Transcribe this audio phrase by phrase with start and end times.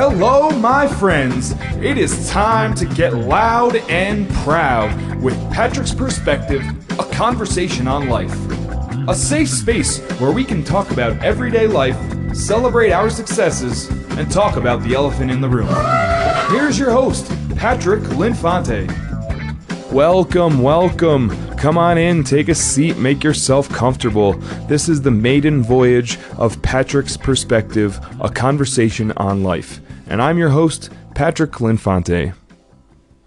[0.00, 1.56] Hello, my friends.
[1.82, 6.62] It is time to get loud and proud with Patrick's Perspective,
[7.00, 8.32] a conversation on life.
[9.08, 11.96] A safe space where we can talk about everyday life,
[12.32, 15.66] celebrate our successes, and talk about the elephant in the room.
[16.52, 17.26] Here's your host,
[17.56, 18.86] Patrick Linfante.
[19.90, 21.30] Welcome, welcome.
[21.56, 24.34] Come on in, take a seat, make yourself comfortable.
[24.68, 29.80] This is the maiden voyage of Patrick's Perspective, a conversation on life.
[30.08, 32.32] And I'm your host, Patrick Linfante.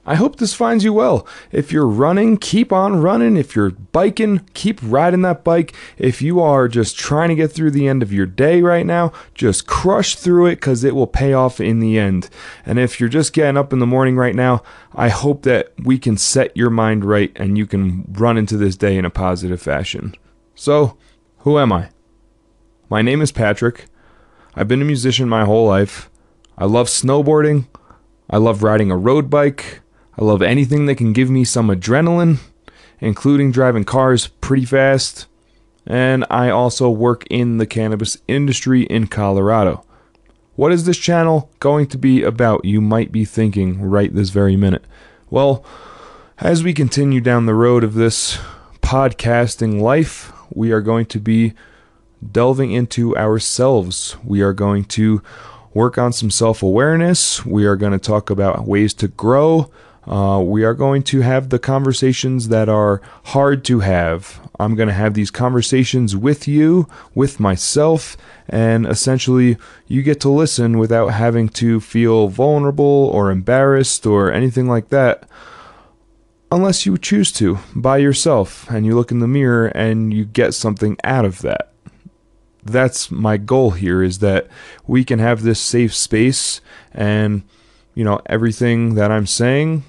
[0.04, 1.28] I hope this finds you well.
[1.52, 3.38] If you're running, keep on running.
[3.38, 5.76] If you're biking, keep riding that bike.
[6.00, 9.14] If you are just trying to get through the end of your day right now,
[9.36, 12.32] just crush through it because it will pay off in the end.
[12.66, 14.64] And if you're just getting up in the morning right now,
[14.96, 18.76] I hope that we can set your mind right and you can run into this
[18.76, 20.16] day in a positive fashion.
[20.56, 20.98] So,
[21.40, 21.90] who am I?
[22.90, 23.86] My name is Patrick.
[24.56, 26.11] I've been a musician my whole life.
[26.62, 27.66] I love snowboarding.
[28.30, 29.82] I love riding a road bike.
[30.16, 32.38] I love anything that can give me some adrenaline,
[33.00, 35.26] including driving cars pretty fast.
[35.88, 39.84] And I also work in the cannabis industry in Colorado.
[40.56, 42.64] What is this channel going to be about?
[42.64, 44.86] You might be thinking right this very minute.
[45.32, 45.66] Well,
[46.38, 48.38] as we continue down the road of this
[48.84, 51.56] podcasting life, we are going to be
[52.32, 54.16] delving into ourselves.
[54.24, 55.24] We are going to
[55.74, 57.46] work on some self awareness.
[57.46, 59.72] We are going to talk about ways to grow.
[60.08, 64.40] Uh, we are going to have the conversations that are hard to have.
[64.60, 68.18] I'm going to have these conversations with you, with myself,
[68.50, 74.68] and essentially you get to listen without having to feel vulnerable or embarrassed or anything
[74.68, 75.28] like that.
[76.52, 80.54] Unless you choose to by yourself and you look in the mirror and you get
[80.54, 81.71] something out of that.
[82.64, 84.48] That's my goal here is that
[84.86, 87.44] we can have this safe space and
[87.96, 89.84] you know everything that I'm saying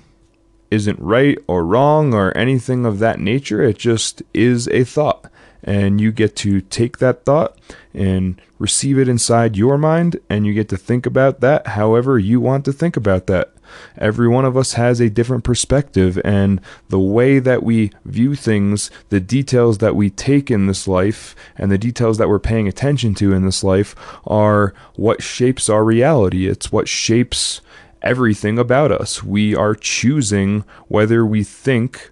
[0.71, 3.63] isn't right or wrong or anything of that nature.
[3.63, 5.31] It just is a thought.
[5.63, 7.57] And you get to take that thought
[7.95, 12.41] and receive it inside your mind, and you get to think about that however you
[12.41, 13.53] want to think about that.
[13.99, 18.91] Every one of us has a different perspective, and the way that we view things,
[19.09, 23.15] the details that we take in this life, and the details that we're paying attention
[23.17, 23.95] to in this life
[24.27, 26.47] are what shapes our reality.
[26.47, 27.61] It's what shapes
[28.03, 29.23] everything about us.
[29.23, 32.11] We are choosing whether we think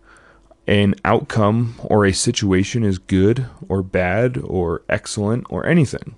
[0.66, 6.14] an outcome or a situation is good or bad or excellent or anything.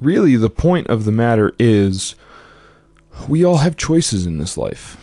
[0.00, 2.16] Really, the point of the matter is
[3.28, 4.96] we all have choices in this life.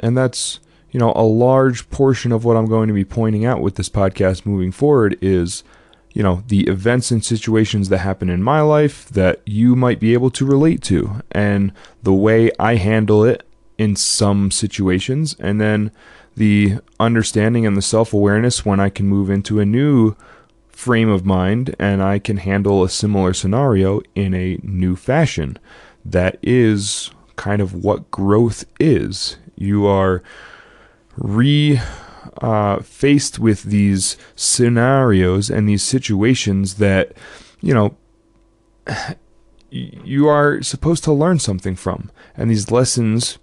[0.00, 0.60] And that's,
[0.90, 3.88] you know, a large portion of what I'm going to be pointing out with this
[3.88, 5.62] podcast moving forward is
[6.16, 10.14] you know, the events and situations that happen in my life that you might be
[10.14, 11.70] able to relate to and
[12.02, 15.90] the way I handle it in some situations and then
[16.34, 20.16] the understanding and the self-awareness when I can move into a new
[20.70, 25.58] frame of mind and I can handle a similar scenario in a new fashion.
[26.02, 29.36] That is kind of what growth is.
[29.56, 30.22] You are
[31.16, 31.80] re
[32.42, 37.12] uh, faced with these scenarios and these situations that,
[37.60, 37.96] you know,
[39.70, 42.10] you are supposed to learn something from.
[42.36, 43.38] And these lessons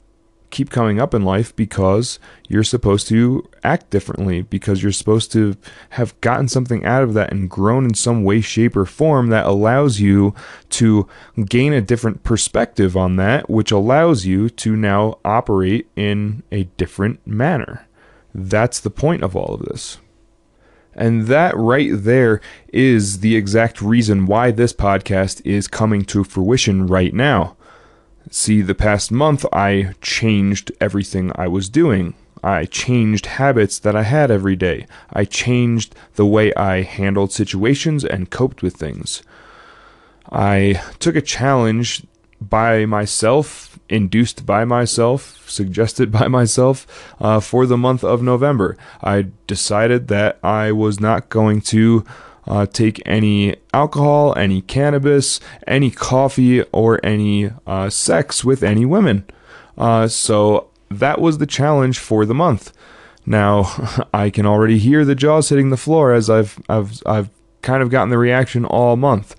[0.53, 5.57] keep coming up in life because you're supposed to act differently, because you're supposed to
[5.89, 9.47] have gotten something out of that and grown in some way, shape, or form that
[9.47, 10.33] allows you
[10.69, 11.07] to
[11.47, 17.25] gain a different perspective on that, which allows you to now operate in a different
[17.25, 17.87] manner.
[18.33, 19.97] That's the point of all of this.
[20.93, 22.39] And that right there
[22.71, 27.57] is the exact reason why this podcast is coming to fruition right now.
[28.29, 32.13] See, the past month I changed everything I was doing.
[32.43, 34.85] I changed habits that I had every day.
[35.11, 39.23] I changed the way I handled situations and coped with things.
[40.31, 42.05] I took a challenge
[42.41, 48.77] by myself, induced by myself, suggested by myself uh, for the month of November.
[49.01, 52.03] I decided that I was not going to
[52.47, 59.25] uh, take any alcohol, any cannabis, any coffee, or any uh, sex with any women.
[59.77, 62.73] Uh, so that was the challenge for the month.
[63.25, 67.29] Now I can already hear the jaws hitting the floor as I've I've I've
[67.61, 69.35] kind of gotten the reaction all month.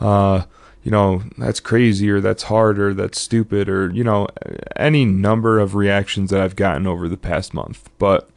[0.00, 0.42] Uh,
[0.82, 4.26] you know, that's crazy or that's hard or that's stupid or, you know,
[4.76, 7.90] any number of reactions that I've gotten over the past month.
[7.98, 8.30] But,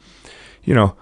[0.64, 0.94] you know,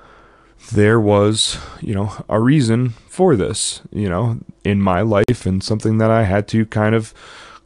[0.70, 5.98] there was, you know, a reason for this, you know, in my life and something
[5.98, 7.12] that I had to kind of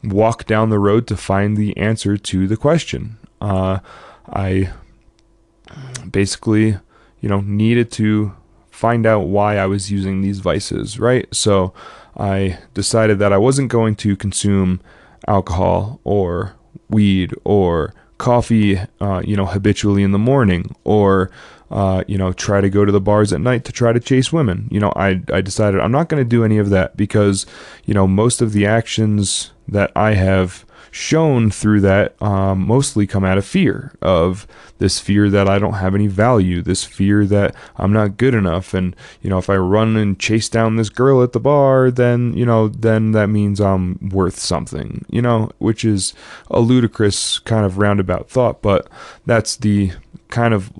[0.02, 3.16] walk down the road to find the answer to the question.
[3.40, 3.78] Uh,
[4.28, 4.70] I
[6.10, 6.78] basically,
[7.20, 8.34] you know, needed to
[8.70, 11.32] find out why I was using these vices, right?
[11.34, 11.72] So
[12.16, 14.80] I decided that I wasn't going to consume
[15.26, 16.54] alcohol or
[16.88, 21.30] weed or coffee, uh, you know, habitually in the morning or
[21.74, 24.32] uh, you know, try to go to the bars at night to try to chase
[24.32, 24.68] women.
[24.70, 27.46] You know, I, I decided I'm not going to do any of that because,
[27.84, 30.63] you know, most of the actions that I have
[30.94, 34.46] shown through that um, mostly come out of fear of
[34.78, 38.74] this fear that I don't have any value, this fear that I'm not good enough.
[38.74, 42.32] And, you know, if I run and chase down this girl at the bar, then,
[42.36, 46.14] you know, then that means I'm worth something, you know, which is
[46.48, 48.88] a ludicrous kind of roundabout thought, but
[49.26, 49.90] that's the
[50.28, 50.72] kind of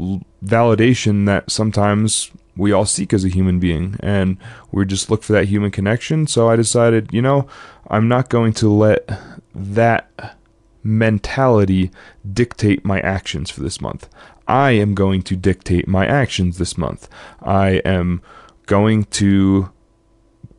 [0.44, 3.96] validation that sometimes we all seek as a human being.
[3.98, 4.36] And
[4.70, 6.28] we just look for that human connection.
[6.28, 7.48] So i decided you know
[7.88, 9.08] i'm not going to let
[9.54, 10.36] that
[10.82, 11.90] mentality
[12.30, 14.08] dictate my actions for this month
[14.46, 17.08] i am going to dictate my actions this month
[17.42, 18.20] i am
[18.66, 19.70] going to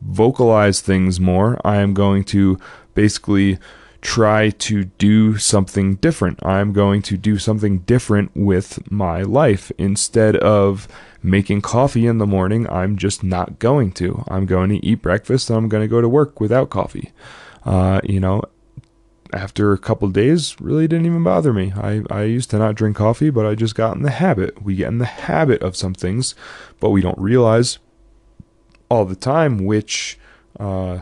[0.00, 2.58] vocalize things more i am going to
[2.94, 3.58] basically
[4.06, 6.38] try to do something different.
[6.46, 9.72] I'm going to do something different with my life.
[9.78, 10.86] Instead of
[11.24, 14.22] making coffee in the morning, I'm just not going to.
[14.28, 17.12] I'm going to eat breakfast and I'm going to go to work without coffee.
[17.64, 18.42] Uh, you know,
[19.36, 21.72] after a couple days, really didn't even bother me.
[21.76, 24.62] I, I used to not drink coffee, but I just got in the habit.
[24.62, 26.34] We get in the habit of some things,
[26.80, 27.78] but we don't realize
[28.88, 30.18] all the time which
[30.58, 31.00] uh,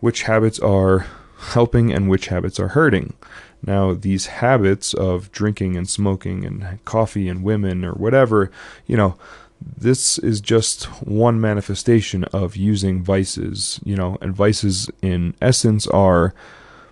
[0.00, 1.06] which habits are
[1.38, 3.14] helping and which habits are hurting.
[3.66, 8.52] Now, these habits of drinking and smoking and coffee and women or whatever,
[8.86, 9.18] you know,
[9.60, 16.32] this is just one manifestation of using vices, you know, and vices in essence are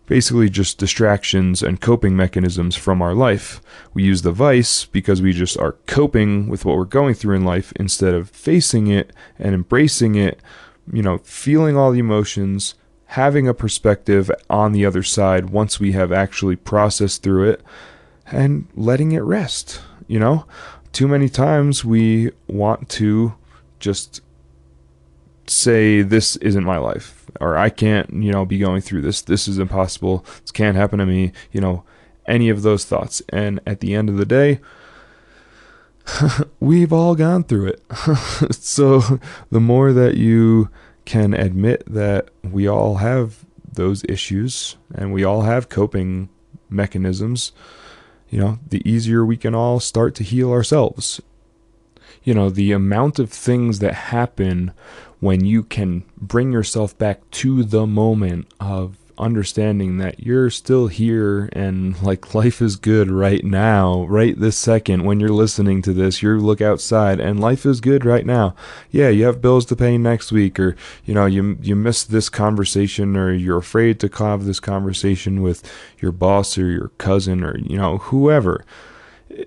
[0.06, 3.60] basically just distractions and coping mechanisms from our life.
[3.92, 7.44] We use the vice because we just are coping with what we're going through in
[7.44, 10.40] life instead of facing it and embracing it,
[10.92, 12.74] you know, feeling all the emotions,
[13.06, 17.62] having a perspective on the other side once we have actually processed through it
[18.30, 19.80] and letting it rest.
[20.06, 20.46] You know,
[20.92, 23.34] too many times we want to
[23.80, 24.22] just
[25.46, 29.22] say, This isn't my life, or I can't, you know, be going through this.
[29.22, 30.24] This is impossible.
[30.42, 31.32] This can't happen to me.
[31.52, 31.84] You know,
[32.26, 33.22] any of those thoughts.
[33.30, 34.60] And at the end of the day,
[36.60, 37.82] we've all gone through it.
[38.54, 40.70] so the more that you
[41.04, 46.28] can admit that we all have those issues and we all have coping
[46.68, 47.52] mechanisms,
[48.28, 51.20] you know, the easier we can all start to heal ourselves.
[52.24, 54.72] You know, the amount of things that happen
[55.20, 61.48] when you can bring yourself back to the moment of understanding that you're still here
[61.52, 66.22] and like life is good right now, right this second when you're listening to this,
[66.22, 68.54] you look outside and life is good right now.
[68.90, 72.28] Yeah, you have bills to pay next week or you know, you you missed this
[72.28, 75.62] conversation or you're afraid to have this conversation with
[75.98, 78.64] your boss or your cousin or you know, whoever.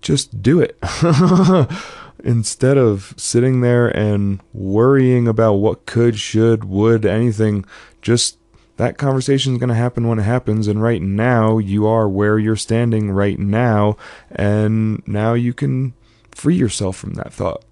[0.00, 0.76] Just do it.
[2.22, 7.64] instead of sitting there and worrying about what could, should, would, anything,
[8.00, 8.38] just
[8.76, 10.66] that conversation is going to happen when it happens.
[10.66, 13.96] And right now, you are where you're standing right now.
[14.30, 15.94] And now you can
[16.30, 17.64] free yourself from that thought.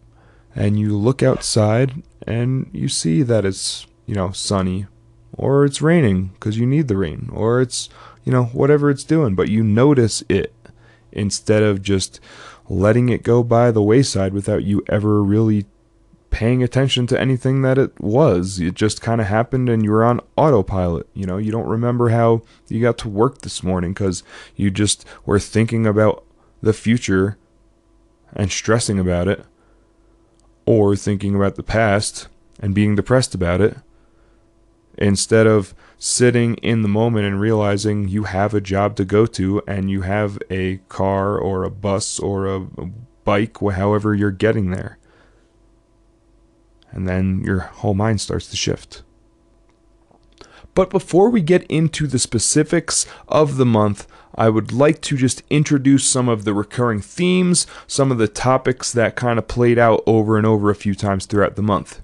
[0.55, 4.87] And you look outside and you see that it's, you know, sunny
[5.33, 7.89] or it's raining because you need the rain or it's,
[8.25, 9.35] you know, whatever it's doing.
[9.35, 10.55] But you notice it
[11.13, 12.21] instead of just
[12.71, 15.67] letting it go by the wayside without you ever really
[16.31, 18.61] paying attention to anything that it was.
[18.61, 21.09] It just kind of happened and you were on autopilot.
[21.13, 24.23] You know, you don't remember how you got to work this morning because
[24.55, 26.25] you just were thinking about
[26.63, 27.37] the future
[28.33, 29.45] and stressing about it,
[30.65, 32.29] or thinking about the past
[32.61, 33.77] and being depressed about it,
[34.99, 39.63] instead of sitting in the moment and realizing you have a job to go to
[39.67, 42.61] and you have a car or a bus or a
[43.25, 44.99] bike, however you're getting there
[46.93, 49.03] and then your whole mind starts to shift.
[50.75, 55.43] But before we get into the specifics of the month, I would like to just
[55.51, 60.03] introduce some of the recurring themes, some of the topics that kind of played out
[60.07, 62.01] over and over a few times throughout the month.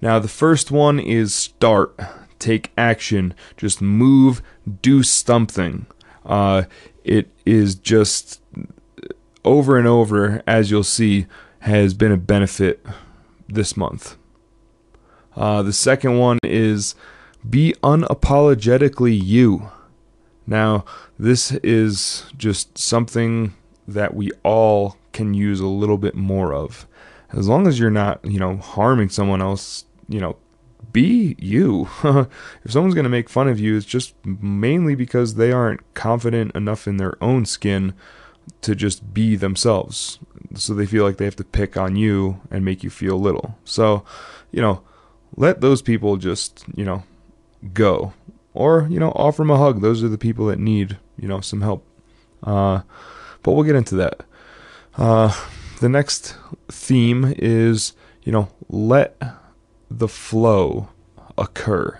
[0.00, 1.98] Now, the first one is start,
[2.38, 4.42] take action, just move,
[4.82, 5.86] do something.
[6.24, 6.64] Uh,
[7.04, 8.40] it is just
[9.44, 11.26] over and over, as you'll see,
[11.60, 12.84] has been a benefit
[13.48, 14.16] this month.
[15.36, 16.94] Uh, the second one is
[17.48, 19.70] be unapologetically you.
[20.46, 20.84] Now,
[21.18, 23.54] this is just something
[23.86, 26.86] that we all can use a little bit more of.
[27.32, 30.36] As long as you're not, you know, harming someone else, you know,
[30.92, 31.88] be you.
[32.64, 36.54] if someone's going to make fun of you, it's just mainly because they aren't confident
[36.54, 37.94] enough in their own skin
[38.62, 40.18] to just be themselves.
[40.54, 43.56] So they feel like they have to pick on you and make you feel little.
[43.64, 44.04] So,
[44.50, 44.82] you know,
[45.36, 47.04] let those people just, you know,
[47.72, 48.12] go.
[48.52, 49.80] Or, you know, offer them a hug.
[49.80, 51.86] Those are the people that need, you know, some help.
[52.42, 52.80] Uh,
[53.42, 54.24] but we'll get into that.
[54.96, 55.32] Uh,
[55.80, 56.36] the next
[56.68, 57.92] theme is,
[58.24, 59.16] you know, let
[59.90, 60.88] the flow
[61.36, 61.98] occur.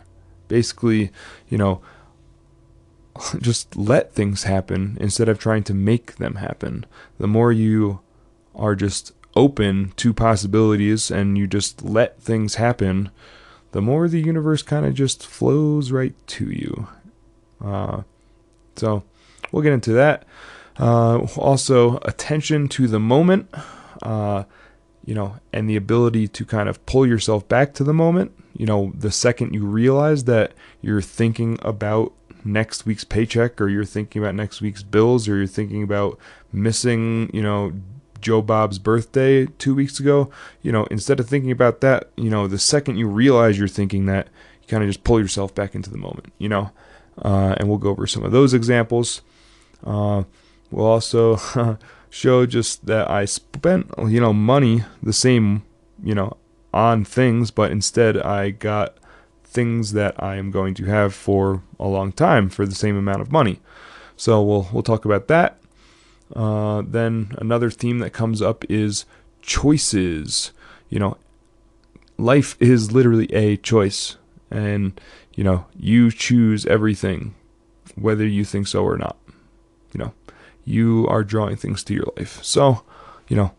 [0.48, 1.10] Basically,
[1.48, 1.80] you know,
[3.40, 6.86] just let things happen instead of trying to make them happen.
[7.18, 8.00] The more you
[8.54, 13.10] are just open to possibilities and you just let things happen,
[13.72, 16.88] the more the universe kind of just flows right to you.
[17.64, 18.02] Uh,
[18.76, 19.02] so
[19.52, 20.24] we'll get into that.
[20.78, 23.48] Uh, also, attention to the moment,
[24.02, 24.44] uh,
[25.10, 28.30] you know, and the ability to kind of pull yourself back to the moment.
[28.56, 30.52] You know, the second you realize that
[30.82, 32.12] you're thinking about
[32.44, 36.16] next week's paycheck or you're thinking about next week's bills or you're thinking about
[36.52, 37.72] missing, you know,
[38.20, 40.30] Joe Bob's birthday two weeks ago,
[40.62, 44.06] you know, instead of thinking about that, you know, the second you realize you're thinking
[44.06, 44.28] that,
[44.62, 46.70] you kind of just pull yourself back into the moment, you know.
[47.20, 49.22] Uh, and we'll go over some of those examples.
[49.84, 50.22] Uh,
[50.70, 51.36] we'll also
[52.10, 55.62] show just that I spent, you know, money the same,
[56.02, 56.36] you know,
[56.74, 58.96] on things, but instead I got
[59.44, 63.20] things that I am going to have for a long time for the same amount
[63.20, 63.60] of money.
[64.16, 65.58] So we'll we'll talk about that.
[66.34, 69.04] Uh, then another theme that comes up is
[69.42, 70.52] choices.
[70.88, 71.16] You know,
[72.18, 74.16] life is literally a choice,
[74.50, 75.00] and
[75.34, 77.34] you know you choose everything,
[77.96, 79.16] whether you think so or not.
[80.64, 82.42] You are drawing things to your life.
[82.42, 82.82] So,
[83.28, 83.52] you know,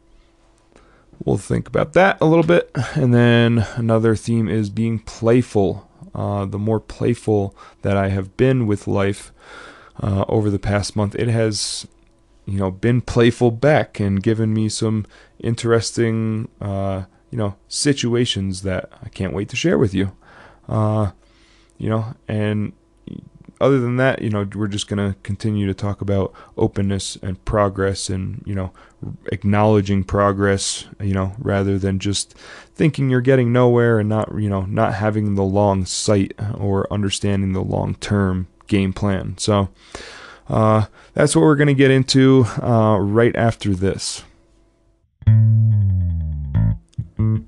[1.24, 2.72] we'll think about that a little bit.
[2.96, 5.90] And then another theme is being playful.
[6.14, 9.32] Uh, the more playful that I have been with life
[10.02, 11.88] uh, over the past month, it has,
[12.46, 15.06] you know, been playful back and given me some
[15.40, 20.12] interesting, uh, you know, situations that I can't wait to share with you.
[20.68, 21.12] Uh,
[21.78, 22.74] you know, and
[23.62, 27.44] other than that, you know, we're just going to continue to talk about openness and
[27.46, 28.72] progress and, you know,
[29.28, 32.36] acknowledging progress, you know, rather than just
[32.76, 37.54] thinking you're getting nowhere and not, you know, not having the long sight or understanding
[37.54, 39.38] the long term game plan.
[39.38, 39.70] So,
[40.50, 44.24] uh, that's what we're going to get into uh, right after this.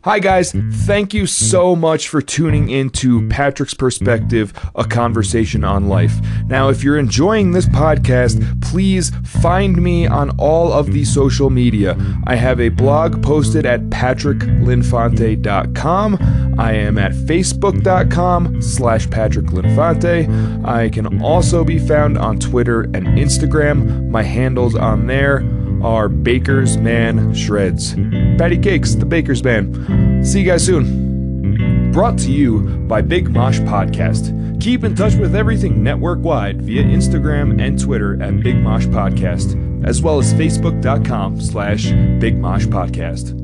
[0.03, 0.51] Hi, guys.
[0.51, 6.13] Thank you so much for tuning in to Patrick's Perspective, a conversation on life.
[6.45, 11.95] Now, if you're enjoying this podcast, please find me on all of the social media.
[12.27, 16.17] I have a blog posted at patricklinfante.com.
[16.59, 20.65] I am at facebook.com slash patricklinfante.
[20.65, 24.09] I can also be found on Twitter and Instagram.
[24.09, 27.93] My handles on there are Baker's Man Shreds.
[28.37, 30.23] Patty Cakes, the Baker's Man.
[30.23, 31.91] See you guys soon.
[31.91, 34.61] Brought to you by Big Mosh Podcast.
[34.61, 39.85] Keep in touch with everything network wide via Instagram and Twitter at Big Mosh Podcast,
[39.85, 43.39] as well as Facebook.com slash Big Mosh Podcast.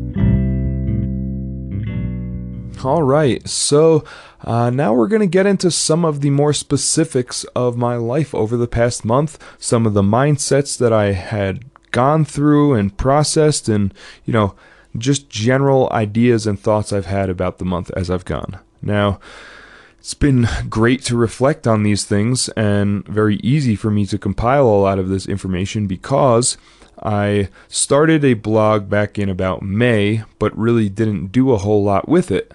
[2.84, 4.06] All right, so
[4.46, 8.34] uh, now we're going to get into some of the more specifics of my life
[8.34, 13.70] over the past month, some of the mindsets that I had gone through and processed
[13.70, 13.94] and,
[14.26, 14.56] you know,
[14.98, 18.60] just general ideas and thoughts I've had about the month as I've gone.
[18.82, 19.20] Now,
[20.00, 24.66] it's been great to reflect on these things and very easy for me to compile
[24.68, 26.58] a lot of this information because
[27.04, 32.08] I started a blog back in about May, but really didn't do a whole lot
[32.08, 32.54] with it.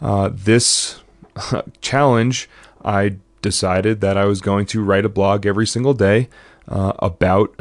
[0.00, 1.00] Uh, this
[1.80, 2.48] challenge,
[2.84, 6.28] I decided that I was going to write a blog every single day
[6.68, 7.54] uh, about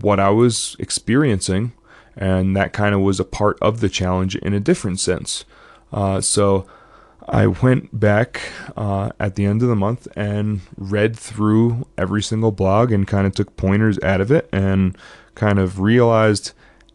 [0.00, 1.72] what I was experiencing,
[2.16, 5.44] and that kind of was a part of the challenge in a different sense.
[5.92, 6.66] Uh, so
[7.28, 8.40] I went back
[8.76, 13.26] uh, at the end of the month and read through every single blog and kind
[13.26, 14.96] of took pointers out of it and
[15.34, 16.52] kind of realized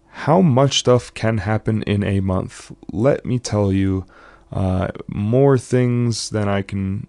[0.09, 2.71] how much stuff can happen in a month.
[2.91, 4.05] Let me tell you,
[4.51, 7.07] uh, more things than I can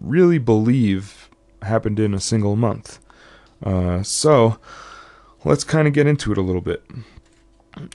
[0.00, 1.30] really believe
[1.62, 2.98] happened in a single month.
[3.62, 4.58] Uh, so,
[5.44, 6.84] let's kind of get into it a little bit.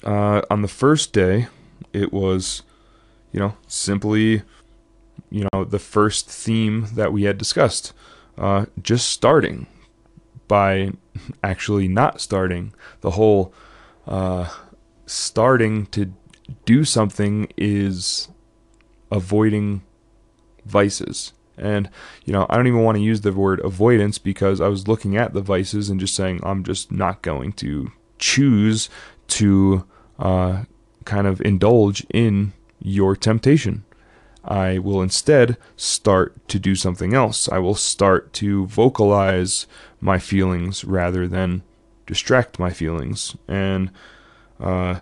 [0.04, 1.48] Uh, on the first day,
[1.94, 2.64] it was,
[3.32, 4.42] you know, simply,
[5.30, 7.94] you know, the first theme that we had discussed,
[8.38, 9.68] uh, just starting
[10.48, 10.92] by
[11.44, 12.74] actually not starting.
[13.02, 13.54] The whole
[14.08, 14.50] uh,
[15.06, 16.14] starting to
[16.66, 18.30] do something is
[19.12, 19.84] avoiding
[20.66, 21.34] vices.
[21.58, 21.90] And,
[22.26, 25.16] you know, I don't even want to use the word avoidance because I was looking
[25.16, 28.90] at the vices and just saying, I'm just not going to choose
[29.28, 29.86] to
[30.20, 30.64] uh,
[31.06, 33.84] kind of indulge in your temptation.
[34.44, 37.50] I will instead start to do something else.
[37.50, 39.66] I will start to vocalize
[40.00, 41.64] my feelings rather than
[42.06, 43.36] distract my feelings.
[43.48, 43.90] And
[44.60, 45.00] uh,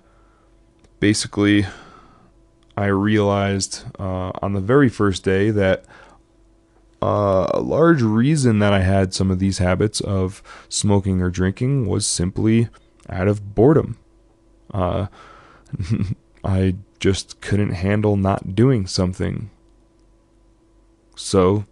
[1.00, 1.66] basically,
[2.78, 5.84] I realized uh, on the very first day that
[7.04, 11.86] uh, a large reason that I had some of these habits of smoking or drinking
[11.86, 12.70] was simply
[13.10, 13.98] out of boredom.
[14.74, 15.08] Uh,
[16.46, 19.50] I just couldn't handle not doing something.
[21.18, 21.66] So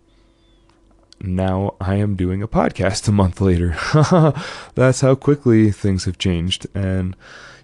[1.22, 3.78] now I am doing a podcast a month later.
[4.76, 6.68] That's how quickly things have changed.
[6.76, 7.16] And,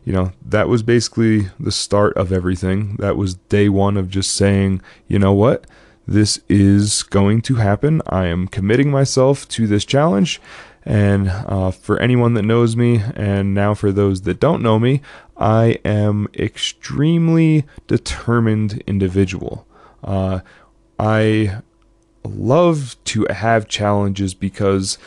[0.06, 2.96] you know, that was basically the start of everything.
[2.96, 5.68] That was day one of just saying, you know what?
[6.08, 8.02] This is going to happen.
[8.08, 10.42] I am committing myself to this challenge.
[10.86, 15.02] And uh, for anyone that knows me, and now for those that don't know me,
[15.36, 19.68] I am extremely determined individual.
[20.02, 20.40] Uh,
[20.98, 21.62] I
[22.24, 24.98] love to have challenges because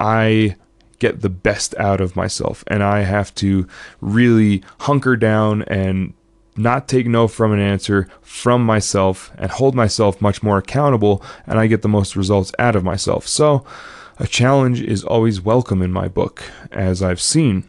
[0.00, 0.56] I
[0.98, 3.66] get the best out of myself and I have to
[4.00, 6.14] really hunker down and
[6.58, 11.58] not take no from an answer from myself and hold myself much more accountable and
[11.58, 13.26] I get the most results out of myself.
[13.26, 13.64] So
[14.18, 17.64] a challenge is always welcome in my book as I've seen.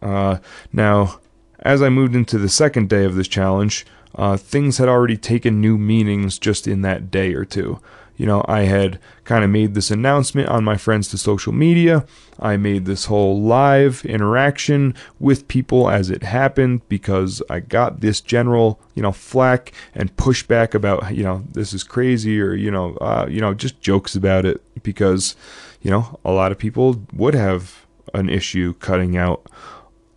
[0.00, 0.38] Uh,
[0.72, 1.20] now,
[1.60, 5.60] as I moved into the second day of this challenge, uh, things had already taken
[5.60, 7.80] new meanings just in that day or two
[8.16, 12.06] you know, I had kind of made this announcement on my friends to social media.
[12.38, 18.20] I made this whole live interaction with people as it happened because I got this
[18.20, 22.96] general, you know, flack and pushback about, you know, this is crazy or, you know,
[22.96, 25.34] uh, you know, just jokes about it because,
[25.82, 27.84] you know, a lot of people would have
[28.14, 29.50] an issue cutting out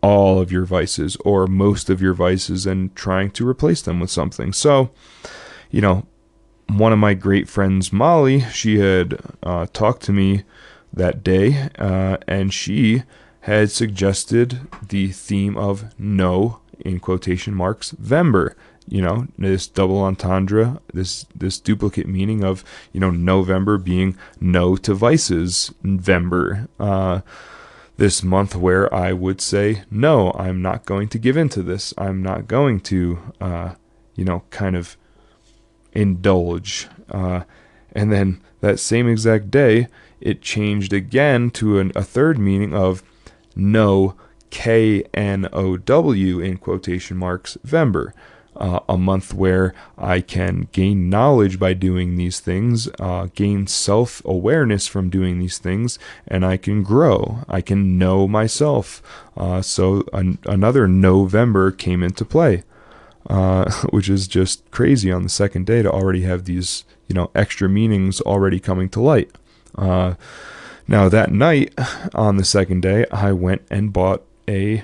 [0.01, 4.11] all of your vices or most of your vices and trying to replace them with
[4.11, 4.53] something.
[4.53, 4.91] So,
[5.71, 6.05] you know,
[6.69, 10.43] one of my great friends, Molly, she had uh, talked to me
[10.93, 13.03] that day, uh, and she
[13.41, 18.53] had suggested the theme of no, in quotation marks, Vember.
[18.87, 24.75] You know, this double entendre, this this duplicate meaning of you know November being no
[24.77, 26.67] to vices, Vember.
[26.79, 27.21] Uh,
[27.97, 31.93] this month where I would say no, I'm not going to give in to this.
[31.97, 33.75] I'm not going to, uh,
[34.15, 34.95] you know, kind of
[35.93, 36.87] indulge.
[37.09, 37.43] Uh,
[37.93, 39.87] and then that same exact day,
[40.21, 43.03] it changed again to an, a third meaning of
[43.55, 44.15] no,
[44.49, 48.13] K N O W in quotation marks, Vember.
[48.55, 54.21] Uh, a month where I can gain knowledge by doing these things, uh, gain self
[54.25, 55.97] awareness from doing these things,
[56.27, 57.45] and I can grow.
[57.47, 59.01] I can know myself.
[59.37, 62.63] Uh, so an- another November came into play
[63.91, 67.69] which is just crazy on the second day to already have these you know extra
[67.69, 69.31] meanings already coming to light.
[69.75, 70.15] Uh,
[70.87, 71.73] now that night
[72.15, 74.83] on the second day, I went and bought a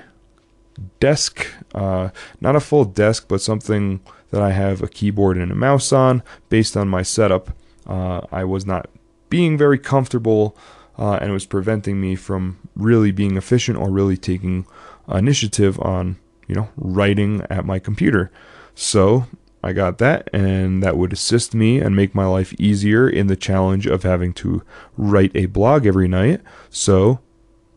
[1.00, 5.56] desk, uh, not a full desk, but something that I have a keyboard and a
[5.56, 6.22] mouse on.
[6.48, 7.50] Based on my setup,
[7.86, 8.88] uh, I was not
[9.28, 10.56] being very comfortable.
[10.98, 14.66] Uh, and it was preventing me from really being efficient or really taking
[15.08, 18.30] initiative on you know, writing at my computer.
[18.74, 19.26] So
[19.62, 23.36] I got that, and that would assist me and make my life easier in the
[23.36, 24.62] challenge of having to
[24.96, 26.40] write a blog every night.
[26.70, 27.20] So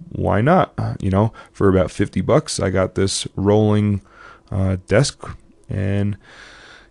[0.09, 0.73] why not?
[1.01, 4.01] You know, for about 50 bucks, I got this rolling
[4.51, 5.25] uh, desk,
[5.67, 6.17] and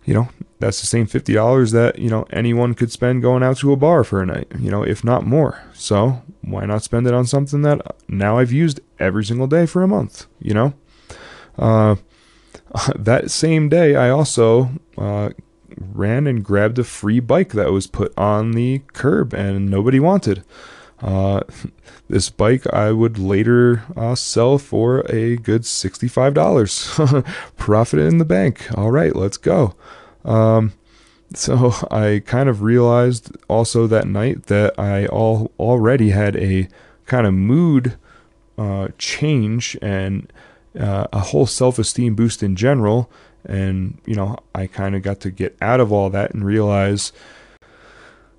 [0.09, 3.71] you know, that's the same $50 that, you know, anyone could spend going out to
[3.71, 5.61] a bar for a night, you know, if not more.
[5.73, 9.83] So why not spend it on something that now I've used every single day for
[9.83, 10.73] a month, you know?
[11.59, 11.95] Uh,
[12.95, 15.29] that same day, I also uh,
[15.77, 20.43] ran and grabbed a free bike that was put on the curb and nobody wanted.
[21.01, 21.41] Uh,
[22.09, 27.25] this bike I would later uh, sell for a good $65.
[27.57, 28.67] Profit in the bank.
[28.75, 29.75] All right, let's go.
[30.25, 30.73] Um,
[31.33, 36.67] so I kind of realized also that night that I all already had a
[37.05, 37.97] kind of mood
[38.57, 40.31] uh, change and
[40.77, 43.09] uh, a whole self esteem boost in general.
[43.45, 47.13] And, you know, I kind of got to get out of all that and realize,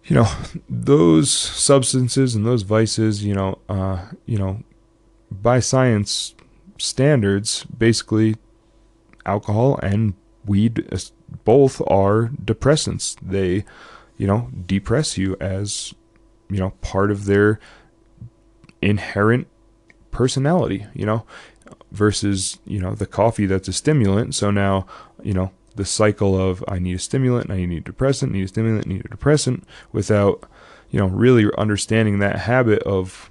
[0.05, 0.29] you know,
[0.69, 4.63] those substances and those vices, you know, uh, you know,
[5.31, 6.35] by science
[6.79, 8.37] standards, basically
[9.25, 10.15] alcohol and
[10.45, 10.87] weed
[11.45, 13.17] both are depressants.
[13.23, 13.65] They,
[14.17, 15.95] you know, depress you as,
[16.51, 17.61] you know, part of their
[18.83, 19.47] inherent
[20.11, 21.25] personality, you know,
[21.93, 24.35] versus, you know, the coffee that's a stimulant.
[24.35, 24.87] So now,
[25.23, 28.49] you know, the cycle of I need a stimulant, I need a depressant, need a
[28.49, 30.45] stimulant, need a depressant without,
[30.91, 33.31] you know, really understanding that habit of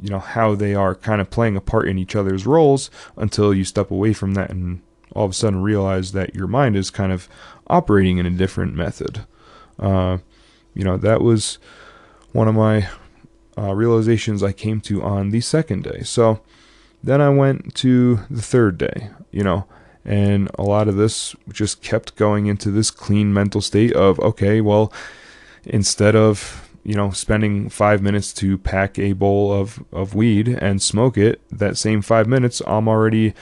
[0.00, 3.52] you know how they are kind of playing a part in each other's roles until
[3.52, 4.80] you step away from that and
[5.14, 7.28] all of a sudden realize that your mind is kind of
[7.66, 9.26] operating in a different method.
[9.78, 10.18] Uh,
[10.74, 11.58] you know, that was
[12.32, 12.88] one of my
[13.56, 16.02] uh, realizations I came to on the second day.
[16.02, 16.40] So
[17.02, 19.66] then I went to the third day, you know,
[20.04, 24.60] and a lot of this just kept going into this clean mental state of, okay,
[24.60, 24.92] well,
[25.64, 30.80] instead of you know, spending five minutes to pack a bowl of, of weed and
[30.80, 33.34] smoke it, that same five minutes, I'm already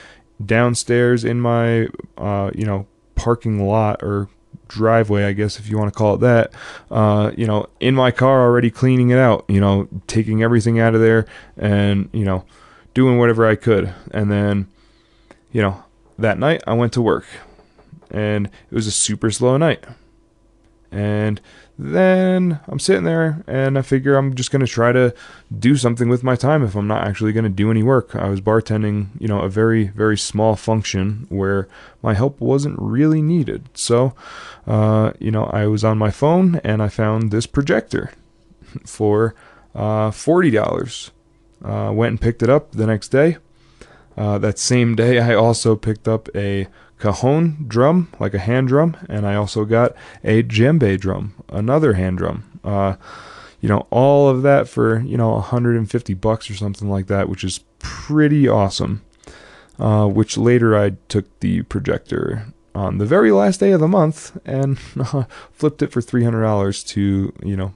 [0.45, 4.27] downstairs in my, uh, you know, parking lot or
[4.67, 6.51] driveway, I guess, if you want to call it that,
[6.91, 10.93] uh, you know, in my car already cleaning it out, you know, taking everything out
[10.93, 12.43] of there and, you know,
[12.97, 13.93] doing whatever I could.
[14.09, 14.67] And then,
[15.51, 15.83] you know,
[16.17, 17.25] that night I went to work
[18.09, 19.83] and it was a super slow night.
[20.91, 21.39] And
[21.77, 25.13] then I'm sitting there and I figure I'm just going to try to
[25.59, 28.15] do something with my time if I'm not actually going to do any work.
[28.15, 31.67] I was bartending, you know, a very, very small function where
[32.01, 33.69] my help wasn't really needed.
[33.75, 34.15] So,
[34.65, 38.11] uh, you know, I was on my phone and I found this projector
[38.87, 39.35] for
[39.75, 41.11] uh, $40.
[41.63, 43.37] Uh, went and picked it up the next day.
[44.15, 46.67] Uh, that same day, I also picked up a
[46.99, 52.17] cajon drum, like a hand drum, and I also got a djembe drum, another hand
[52.17, 52.59] drum.
[52.63, 52.95] Uh,
[53.61, 57.43] you know, all of that for you know 150 bucks or something like that, which
[57.43, 59.03] is pretty awesome.
[59.79, 64.37] Uh, which later I took the projector on the very last day of the month
[64.45, 67.73] and uh, flipped it for $300 to you know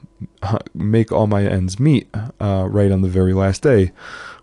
[0.73, 2.07] make all my ends meet
[2.39, 3.91] uh, right on the very last day,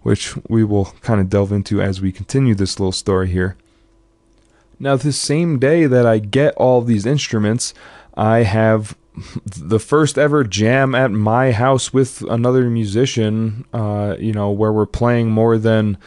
[0.02, 3.56] which we will kind of delve into as we continue this little story here.
[4.80, 7.74] Now, this same day that I get all these instruments,
[8.14, 8.96] I have
[9.44, 14.86] the first ever jam at my house with another musician, uh, you know, where we're
[14.86, 15.98] playing more than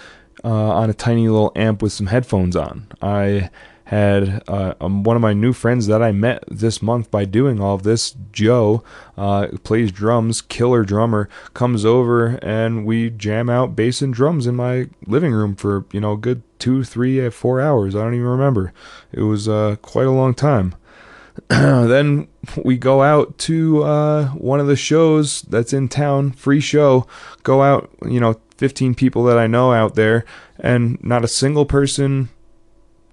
[0.43, 2.87] uh, on a tiny little amp with some headphones on.
[3.01, 3.49] I
[3.91, 7.59] had uh, um, one of my new friends that I met this month by doing
[7.59, 8.15] all of this.
[8.31, 8.85] Joe
[9.17, 14.55] uh, plays drums, killer drummer, comes over and we jam out bass and drums in
[14.55, 17.93] my living room for you know good two, three, uh, four hours.
[17.93, 18.71] I don't even remember.
[19.11, 20.73] It was uh, quite a long time.
[21.49, 22.29] then
[22.63, 27.07] we go out to uh, one of the shows that's in town, free show.
[27.43, 30.23] Go out, you know, 15 people that I know out there,
[30.57, 32.29] and not a single person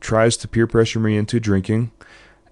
[0.00, 1.90] tries to peer pressure me into drinking.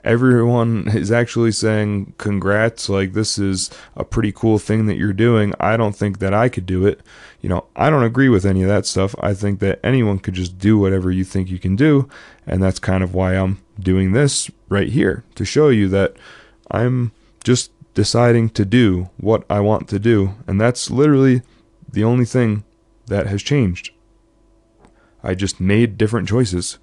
[0.05, 5.53] Everyone is actually saying, Congrats, like this is a pretty cool thing that you're doing.
[5.59, 7.01] I don't think that I could do it.
[7.41, 9.15] You know, I don't agree with any of that stuff.
[9.21, 12.09] I think that anyone could just do whatever you think you can do.
[12.47, 16.17] And that's kind of why I'm doing this right here to show you that
[16.71, 17.13] I'm
[17.45, 20.35] just deciding to do what I want to do.
[20.47, 21.43] And that's literally
[21.91, 22.65] the only thing
[23.07, 23.91] that has changed.
[25.23, 26.79] I just made different choices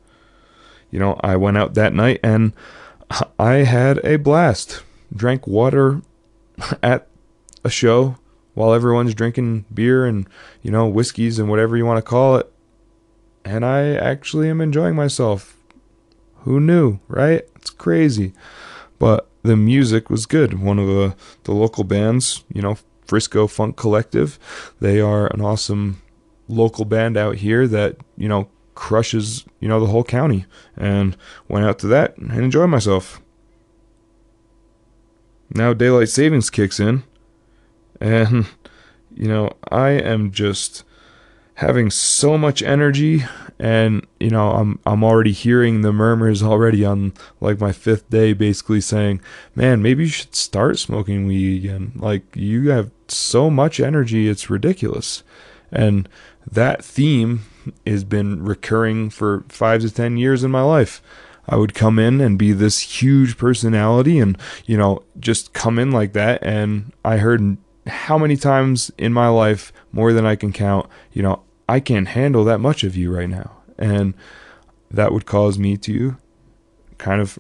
[0.94, 2.54] you know, I went out that night and
[3.40, 4.84] I had a blast.
[5.14, 6.04] Drank water
[6.84, 7.08] at
[7.64, 8.18] a show
[8.54, 10.28] while everyone's drinking beer and,
[10.62, 12.54] you know, whiskeys and whatever you want to call it.
[13.44, 15.58] And I actually am enjoying myself.
[16.42, 17.42] Who knew, right?
[17.56, 18.34] It's crazy.
[19.00, 20.62] But the music was good.
[20.62, 22.78] One of the, the local bands, you know,
[23.08, 24.38] Frisco Funk Collective,
[24.80, 26.04] they are an awesome
[26.48, 30.46] local band out here that, you know, crushes, you know, the whole county.
[30.78, 33.22] And went out to that and enjoyed myself.
[35.50, 37.04] Now daylight savings kicks in.
[38.00, 38.48] And,
[39.16, 40.84] you know, I am just
[41.56, 43.24] having so much energy
[43.60, 48.34] and you know I'm I'm already hearing the murmurs already on like my fifth day
[48.34, 49.22] basically saying
[49.54, 54.50] man maybe you should start smoking weed again like you have so much energy it's
[54.50, 55.24] ridiculous
[55.72, 56.10] and
[56.50, 57.44] that theme
[57.86, 61.02] has been recurring for five to ten years in my life.
[61.48, 65.92] I would come in and be this huge personality and, you know, just come in
[65.92, 66.42] like that.
[66.42, 71.22] And I heard how many times in my life, more than I can count, you
[71.22, 73.58] know, I can't handle that much of you right now.
[73.78, 74.14] And
[74.90, 76.16] that would cause me to
[76.98, 77.38] kind of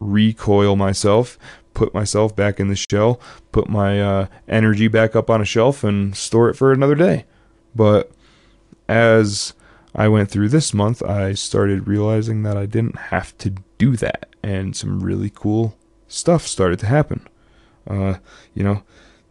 [0.00, 1.38] recoil myself,
[1.74, 5.84] put myself back in the shell, put my uh, energy back up on a shelf,
[5.84, 7.26] and store it for another day.
[7.74, 8.10] But
[8.88, 9.52] as
[9.94, 14.34] I went through this month, I started realizing that I didn't have to do that,
[14.42, 15.76] and some really cool
[16.08, 17.28] stuff started to happen.
[17.86, 18.14] Uh,
[18.54, 18.82] you know,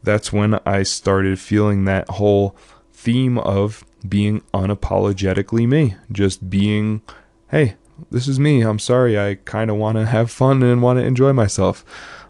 [0.03, 2.55] that's when I started feeling that whole
[2.93, 7.01] theme of being unapologetically me, just being,
[7.49, 7.75] hey,
[8.09, 8.61] this is me.
[8.61, 9.19] I'm sorry.
[9.19, 11.85] I kind of want to have fun and want to enjoy myself.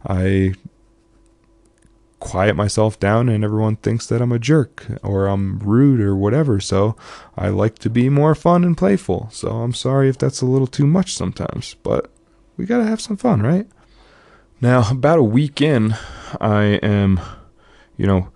[0.06, 0.56] I
[2.22, 6.62] quiet myself down and everyone thinks that I'm a jerk or I'm rude or whatever.
[6.62, 6.96] So
[7.36, 9.28] I like to be more fun and playful.
[9.32, 12.10] So I'm sorry if that's a little too much sometimes, but
[12.56, 13.68] we got to have some fun, right?
[14.62, 15.96] Now, about a week in,
[16.40, 17.20] I am,
[17.98, 18.30] you know,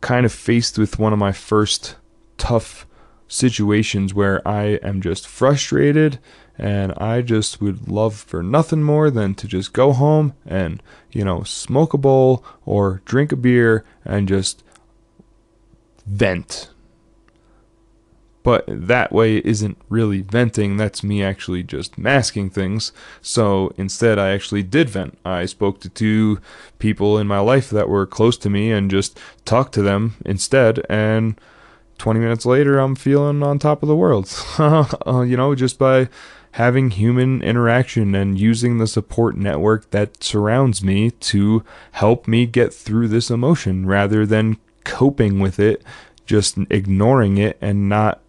[0.00, 1.96] kind of faced with one of my first
[2.36, 2.86] tough
[3.28, 6.18] situations where I am just frustrated
[6.58, 11.24] and I just would love for nothing more than to just go home and, you
[11.24, 14.64] know, smoke a bowl or drink a beer and just
[16.04, 16.70] vent.
[18.42, 22.92] But that way isn't really venting, that's me actually just masking things.
[23.20, 25.18] So instead, I actually did vent.
[25.24, 26.40] I spoke to two
[26.78, 30.84] people in my life that were close to me and just talked to them instead.
[30.88, 31.38] And
[31.98, 34.32] 20 minutes later, I'm feeling on top of the world.
[34.58, 36.08] uh, you know, just by
[36.58, 42.74] having human interaction and using the support network that surrounds me to help me get
[42.74, 45.80] through this emotion rather than coping with it,
[46.26, 48.20] just ignoring it and not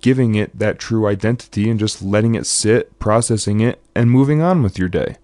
[0.00, 4.62] giving it that true identity and just letting it sit, processing it, and moving on
[4.62, 5.16] with your day.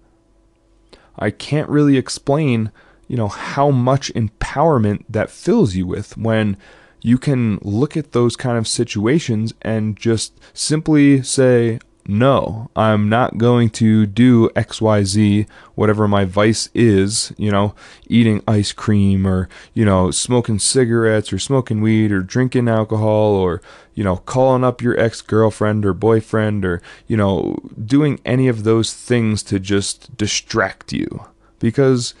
[1.17, 2.71] I can't really explain,
[3.07, 6.57] you know, how much empowerment that fills you with when
[7.01, 13.39] you can look at those kind of situations and just simply say, no, I'm not
[13.39, 17.73] going to do XYZ, whatever my vice is, you know,
[18.07, 23.59] eating ice cream or, you know, smoking cigarettes or smoking weed or drinking alcohol or,
[23.95, 28.63] you know, calling up your ex girlfriend or boyfriend or, you know, doing any of
[28.63, 31.25] those things to just distract you.
[31.57, 32.13] Because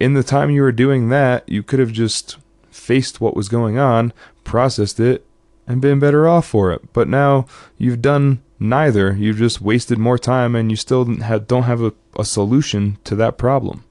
[0.00, 2.38] in the time you were doing that, you could have just
[2.70, 4.14] faced what was going on,
[4.44, 5.26] processed it,
[5.66, 6.92] and been better off for it.
[6.94, 9.14] But now you've done neither.
[9.14, 13.38] You've just wasted more time and you still don't have a, a solution to that
[13.38, 13.84] problem.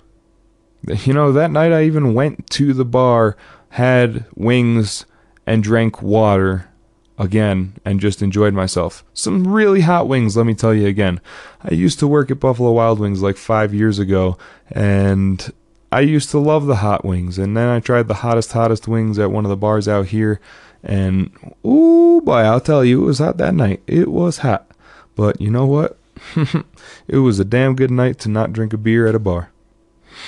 [0.86, 3.38] You know, that night I even went to the bar,
[3.70, 5.06] had wings,
[5.46, 6.70] and drank water
[7.18, 9.04] again and just enjoyed myself.
[9.14, 11.22] Some really hot wings, let me tell you again.
[11.62, 14.38] I used to work at Buffalo Wild Wings like five years ago,
[14.72, 15.52] and
[15.92, 19.20] I used to love the hot wings, and then I tried the hottest, hottest wings
[19.20, 20.40] at one of the bars out here,
[20.84, 21.32] and
[21.64, 23.82] oh boy, I'll tell you, it was hot that night.
[23.88, 24.70] It was hot,
[25.16, 25.98] but you know what?
[27.08, 29.52] it was a damn good night to not drink a beer at a bar.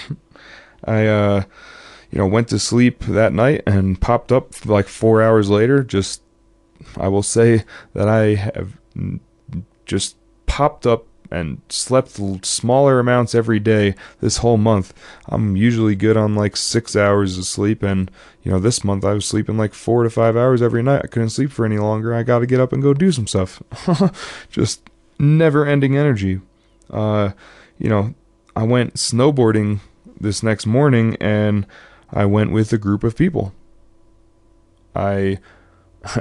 [0.84, 1.44] I, uh,
[2.12, 5.84] you know, went to sleep that night and popped up like four hours later.
[5.84, 6.22] Just,
[6.96, 8.78] I will say that I have
[9.86, 10.16] just
[10.46, 14.94] popped up and slept smaller amounts every day this whole month.
[15.28, 18.10] I'm usually good on like six hours of sleep, and
[18.44, 21.02] you know, this month I was sleeping like four to five hours every night.
[21.04, 22.14] I couldn't sleep for any longer.
[22.14, 23.62] I got to get up and go do some stuff.
[24.52, 24.82] Just
[25.20, 26.42] never ending energy.
[26.90, 27.32] Uh,
[27.78, 28.14] you know,
[28.56, 29.80] I went snowboarding
[30.20, 31.66] this next morning and
[32.12, 33.54] I went with a group of people.
[34.96, 35.40] I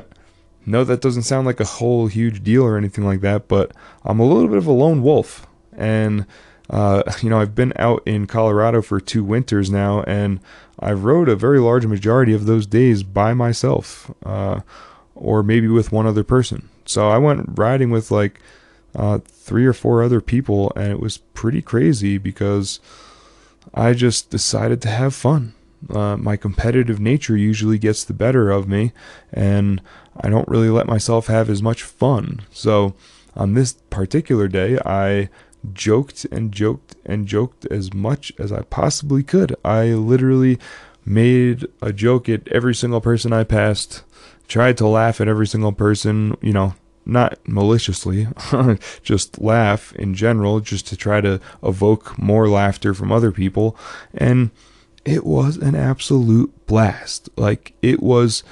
[0.67, 3.73] no, that doesn't sound like a whole huge deal or anything like that, but
[4.05, 5.47] I'm a little bit of a lone wolf.
[5.77, 6.27] And,
[6.71, 10.41] uh, you know, I've been out in Colorado for two winters now, and
[10.79, 14.61] I've rode a very large majority of those days by myself, uh,
[15.15, 16.69] or maybe with one other person.
[16.87, 18.41] So I went riding with like
[18.95, 22.81] uh, three or four other people, and it was pretty crazy because
[23.73, 25.55] I just decided to have fun.
[25.91, 28.93] Uh, my competitive nature usually gets the better of me,
[29.33, 29.83] and
[30.21, 32.43] I don't really let myself have as much fun.
[32.53, 32.95] So
[33.37, 35.29] on this particular day, I
[35.73, 39.55] joked and joked and joked as much as I possibly could.
[39.65, 40.59] I literally
[41.05, 44.03] made a joke at every single person I passed,
[44.49, 46.75] tried to laugh at every single person, you know,
[47.07, 48.29] not maliciously,
[49.03, 53.77] just laugh in general, just to try to evoke more laughter from other people.
[54.15, 54.51] And
[55.05, 57.29] it was an absolute blast.
[57.37, 58.43] Like, it was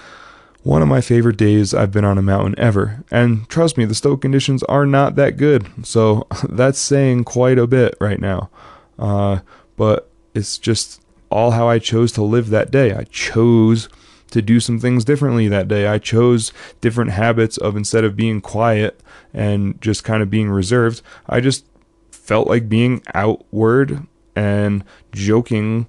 [0.63, 3.05] one of my favorite days I've been on a mountain ever.
[3.11, 5.67] And trust me, the stoke conditions are not that good.
[5.85, 8.51] So that's saying quite a bit right now.
[8.99, 9.41] Uh,
[9.77, 12.93] but it's just all how I chose to live that day.
[12.95, 13.89] I chose
[14.31, 15.87] to do some things differently that day.
[15.87, 19.01] I chose different habits of instead of being quiet
[19.35, 21.67] and just kind of being reserved, I just
[22.11, 25.87] felt like being outward and joking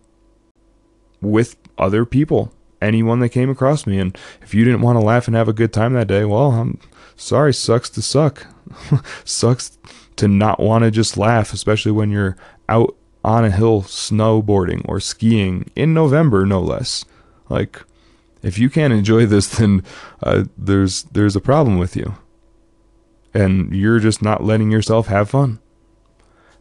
[1.21, 3.99] with other people, anyone that came across me.
[3.99, 6.51] And if you didn't want to laugh and have a good time that day, well,
[6.51, 6.79] I'm
[7.15, 8.47] sorry, sucks to suck.
[9.25, 9.77] sucks
[10.15, 12.37] to not want to just laugh, especially when you're
[12.69, 17.05] out on a hill snowboarding or skiing in November, no less.
[17.49, 17.81] Like,
[18.41, 19.83] if you can't enjoy this, then
[20.21, 22.15] uh, there's there's a problem with you,
[23.33, 25.59] and you're just not letting yourself have fun.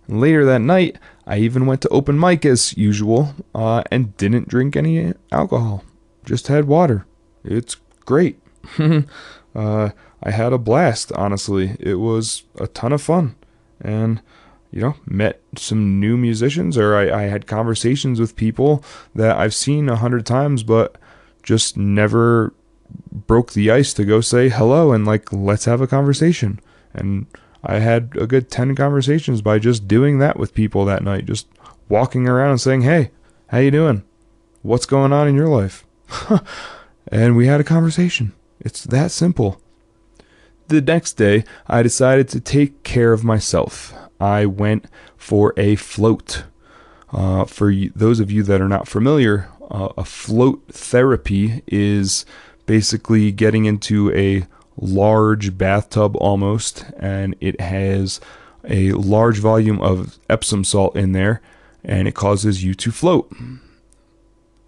[0.08, 4.76] Later that night, I even went to open mic as usual, uh, and didn't drink
[4.76, 5.84] any alcohol.
[6.24, 7.06] Just had water.
[7.44, 8.40] It's great.
[8.78, 9.90] uh,
[10.22, 11.12] I had a blast.
[11.12, 13.34] Honestly, it was a ton of fun,
[13.80, 14.22] and
[14.72, 18.82] you know, met some new musicians or I, I had conversations with people
[19.14, 20.96] that I've seen a hundred times, but
[21.42, 22.54] just never
[23.10, 26.58] broke the ice to go say hello and like, let's have a conversation.
[26.94, 27.26] And
[27.62, 31.46] I had a good 10 conversations by just doing that with people that night, just
[31.88, 33.10] walking around and saying, Hey,
[33.48, 34.02] how you doing?
[34.62, 35.84] What's going on in your life?
[37.08, 38.32] and we had a conversation.
[38.60, 39.60] It's that simple.
[40.68, 43.92] The next day, I decided to take care of myself.
[44.20, 46.44] I went for a float.
[47.12, 52.24] Uh, for those of you that are not familiar, uh, a float therapy is
[52.66, 54.46] basically getting into a
[54.76, 58.20] large bathtub almost, and it has
[58.64, 61.42] a large volume of Epsom salt in there,
[61.84, 63.30] and it causes you to float.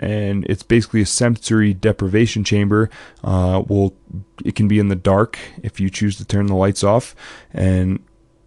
[0.00, 2.90] And it's basically a sensory deprivation chamber.
[3.22, 3.94] Uh, well,
[4.44, 7.14] it can be in the dark if you choose to turn the lights off,
[7.52, 8.02] and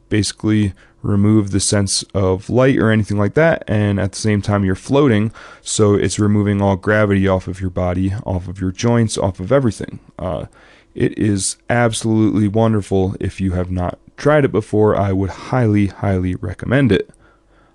[0.09, 3.63] basically remove the sense of light or anything like that.
[3.67, 5.31] And at the same time, you're floating.
[5.61, 9.51] So it's removing all gravity off of your body, off of your joints, off of
[9.51, 9.99] everything.
[10.19, 10.47] Uh,
[10.95, 13.15] it is absolutely wonderful.
[13.19, 17.09] If you have not tried it before, I would highly, highly recommend it.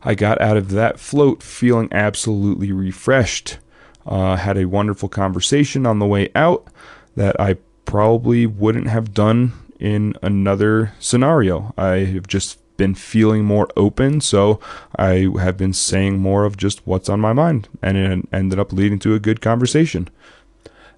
[0.04, 3.58] I got out of that float feeling absolutely refreshed.
[4.04, 6.66] Uh, had a wonderful conversation on the way out
[7.14, 11.72] that I probably wouldn't have done in another scenario.
[11.76, 14.58] I have just been feeling more open, so
[14.96, 18.72] I have been saying more of just what's on my mind, and it ended up
[18.72, 20.08] leading to a good conversation.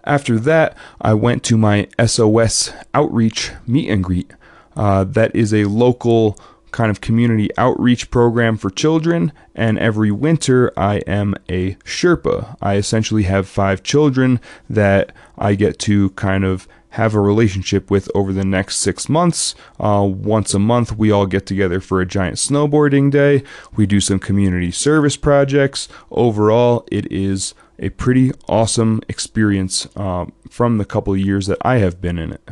[0.04, 4.30] After that, I went to my SOS outreach meet and greet.
[4.76, 6.38] Uh, that is a local
[6.74, 12.56] kind of community outreach program for children, and every winter I am a Sherpa.
[12.60, 18.10] I essentially have five children that I get to kind of have a relationship with
[18.12, 19.54] over the next six months.
[19.78, 23.44] Uh, once a month, we all get together for a giant snowboarding day.
[23.76, 25.88] We do some community service projects.
[26.10, 32.00] Overall, it is a pretty awesome experience uh, from the couple years that I have
[32.00, 32.50] been in it.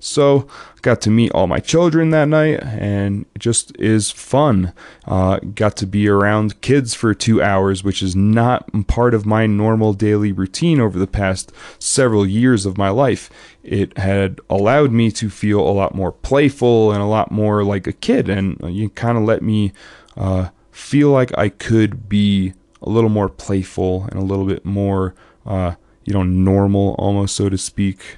[0.00, 0.46] So,
[0.82, 4.72] got to meet all my children that night, and it just is fun.
[5.06, 9.46] Uh, got to be around kids for two hours, which is not part of my
[9.46, 13.28] normal daily routine over the past several years of my life.
[13.64, 17.86] It had allowed me to feel a lot more playful and a lot more like
[17.86, 19.72] a kid, and you kind of let me
[20.16, 25.16] uh, feel like I could be a little more playful and a little bit more,
[25.44, 28.17] uh, you know, normal, almost so to speak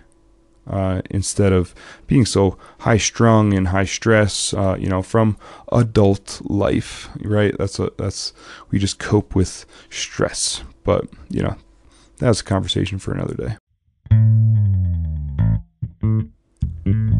[0.70, 1.74] uh, instead of
[2.06, 5.36] being so high strung and high stress, uh, you know, from
[5.72, 7.54] adult life, right?
[7.58, 8.32] That's a, that's
[8.70, 11.56] we just cope with stress, but you know,
[12.18, 13.56] that's a conversation for another day.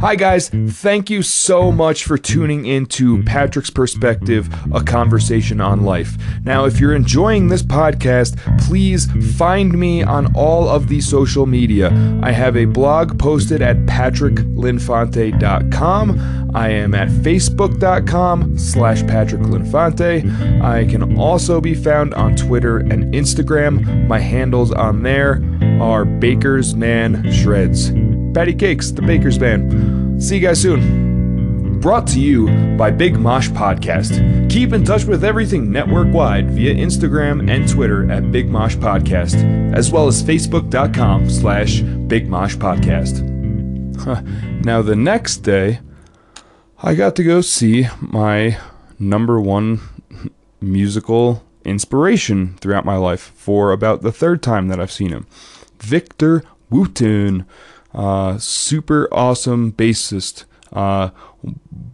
[0.00, 0.48] Hi, guys.
[0.48, 6.16] Thank you so much for tuning in to Patrick's Perspective, a conversation on life.
[6.42, 11.90] Now, if you're enjoying this podcast, please find me on all of the social media.
[12.22, 16.50] I have a blog posted at patricklinfante.com.
[16.54, 20.62] I am at facebook.com slash patricklinfante.
[20.62, 24.08] I can also be found on Twitter and Instagram.
[24.08, 25.42] My handles on there
[25.78, 27.92] are Baker's Man Shreds.
[28.34, 30.22] Patty Cakes, the Baker's Band.
[30.22, 31.80] See you guys soon.
[31.80, 34.50] Brought to you by Big Mosh Podcast.
[34.50, 39.74] Keep in touch with everything network wide via Instagram and Twitter at Big Mosh Podcast,
[39.74, 43.26] as well as Facebook.com slash Big Mosh Podcast.
[44.64, 45.80] Now, the next day,
[46.82, 48.58] I got to go see my
[48.98, 49.80] number one
[50.60, 55.26] musical inspiration throughout my life for about the third time that I've seen him.
[55.78, 57.46] Victor Wooten.
[57.94, 60.44] Uh, super awesome bassist.
[60.72, 61.10] Uh,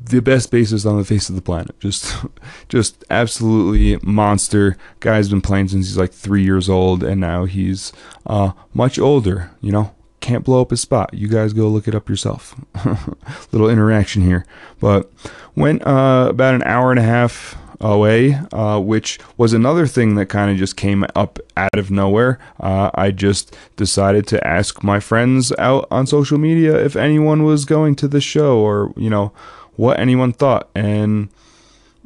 [0.04, 1.78] the best bassist on the face of the planet.
[1.80, 2.14] Just,
[2.68, 4.76] just absolutely monster.
[5.00, 7.92] Guy's been playing since he's like three years old, and now he's
[8.26, 9.50] uh, much older.
[9.60, 11.14] You know, can't blow up his spot.
[11.14, 12.54] You guys go look it up yourself.
[13.52, 14.44] Little interaction here.
[14.80, 15.10] But
[15.54, 20.26] went uh, about an hour and a half away, uh, which was another thing that
[20.26, 22.38] kind of just came up out of nowhere.
[22.60, 27.64] Uh, I just decided to ask my friends out on social media if anyone was
[27.64, 29.32] going to the show or, you know,
[29.76, 30.68] what anyone thought.
[30.74, 31.28] And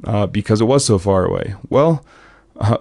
[0.05, 1.55] uh, because it was so far away.
[1.69, 2.05] Well,
[2.57, 2.79] uh,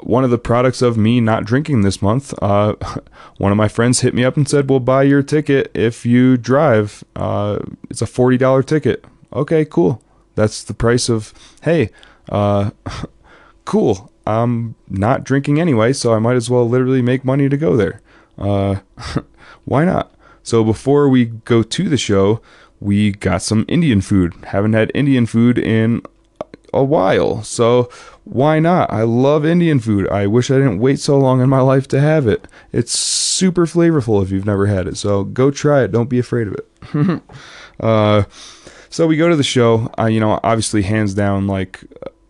[0.00, 2.74] one of the products of me not drinking this month, uh,
[3.36, 6.36] one of my friends hit me up and said, We'll buy your ticket if you
[6.36, 7.04] drive.
[7.14, 9.04] Uh, it's a $40 ticket.
[9.32, 10.02] Okay, cool.
[10.34, 11.90] That's the price of, hey,
[12.28, 12.70] uh,
[13.64, 14.10] cool.
[14.26, 18.00] I'm not drinking anyway, so I might as well literally make money to go there.
[18.38, 18.76] Uh,
[19.64, 20.14] why not?
[20.42, 22.40] So before we go to the show,
[22.80, 24.34] we got some Indian food.
[24.44, 26.02] Haven't had Indian food in
[26.72, 27.42] a while.
[27.42, 27.90] So
[28.24, 28.92] why not?
[28.92, 30.08] I love Indian food.
[30.08, 32.46] I wish I didn't wait so long in my life to have it.
[32.72, 34.96] It's super flavorful if you've never had it.
[34.96, 35.92] So go try it.
[35.92, 37.22] Don't be afraid of it.
[37.80, 38.24] uh,
[38.92, 39.90] so we go to the show.
[39.98, 41.80] Uh, you know, obviously, hands down, like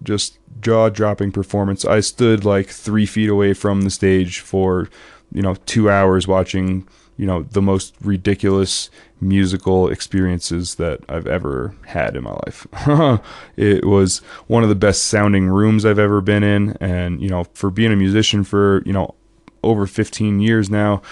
[0.03, 1.85] just jaw dropping performance.
[1.85, 4.89] I stood like three feet away from the stage for,
[5.33, 6.87] you know, two hours watching,
[7.17, 8.91] you know, the most ridiculous
[9.21, 12.67] musical experiences that I've ever had in my life.
[13.57, 16.77] it was one of the best sounding rooms I've ever been in.
[16.81, 19.17] And, you know, for being a musician for, you know,
[19.65, 21.03] over 15 years now,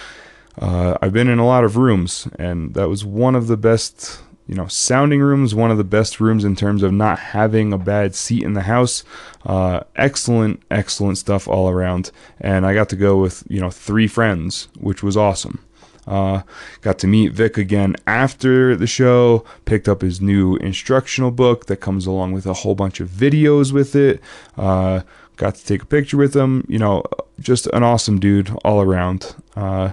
[0.59, 4.21] uh, I've been in a lot of rooms, and that was one of the best
[4.51, 7.79] you know, sounding rooms, one of the best rooms in terms of not having a
[7.79, 9.05] bad seat in the house.
[9.47, 12.11] Uh, excellent, excellent stuff all around.
[12.41, 15.65] And I got to go with, you know, three friends, which was awesome.
[16.05, 16.43] Uh,
[16.81, 21.77] got to meet Vic again after the show, picked up his new instructional book that
[21.77, 24.21] comes along with a whole bunch of videos with it.
[24.59, 25.03] Uh,
[25.37, 26.67] got to take a picture with him.
[26.69, 27.05] You know,
[27.39, 29.33] just an awesome dude all around.
[29.55, 29.93] Uh,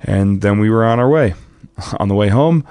[0.00, 1.34] and then we were on our way.
[1.98, 2.66] On the way home,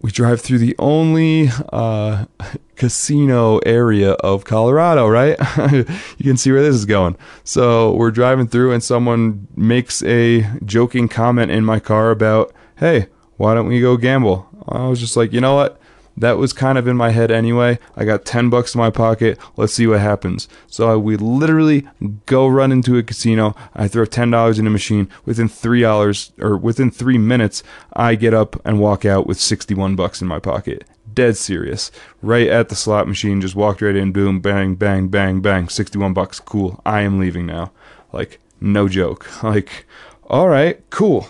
[0.00, 2.24] we drive through the only uh,
[2.76, 5.36] casino area of Colorado, right?
[5.72, 7.16] you can see where this is going.
[7.44, 13.08] So we're driving through, and someone makes a joking comment in my car about, hey,
[13.36, 14.48] why don't we go gamble?
[14.68, 15.80] I was just like, you know what?
[16.16, 17.78] That was kind of in my head anyway.
[17.96, 19.38] I got 10 bucks in my pocket.
[19.56, 20.48] Let's see what happens.
[20.66, 21.88] So I we literally
[22.26, 23.54] go run into a casino.
[23.74, 25.08] I throw $10 in a machine.
[25.24, 27.62] Within 3 hours or within 3 minutes,
[27.94, 30.84] I get up and walk out with 61 bucks in my pocket.
[31.12, 31.90] Dead serious.
[32.20, 35.68] Right at the slot machine, just walked right in, boom, bang, bang, bang, bang.
[35.68, 36.40] 61 bucks.
[36.40, 36.80] Cool.
[36.86, 37.72] I am leaving now.
[38.12, 39.26] Like, no joke.
[39.42, 39.86] Like,
[40.24, 41.28] all right, cool.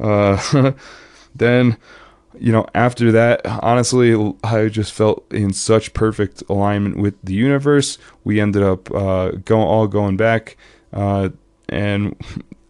[0.00, 0.72] Uh,
[1.34, 1.76] then
[2.38, 7.98] you know, after that, honestly, I just felt in such perfect alignment with the universe.
[8.24, 10.56] We ended up uh, going all going back,
[10.92, 11.30] uh,
[11.68, 12.16] and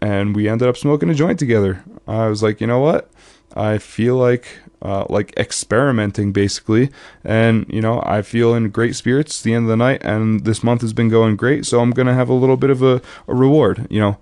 [0.00, 1.84] and we ended up smoking a joint together.
[2.06, 3.11] I was like, you know what?
[3.54, 6.90] I feel like uh, like experimenting basically,
[7.22, 9.42] and you know, I feel in great spirits.
[9.42, 12.14] the end of the night, and this month has been going great, so I'm gonna
[12.14, 13.86] have a little bit of a, a reward.
[13.90, 14.18] You know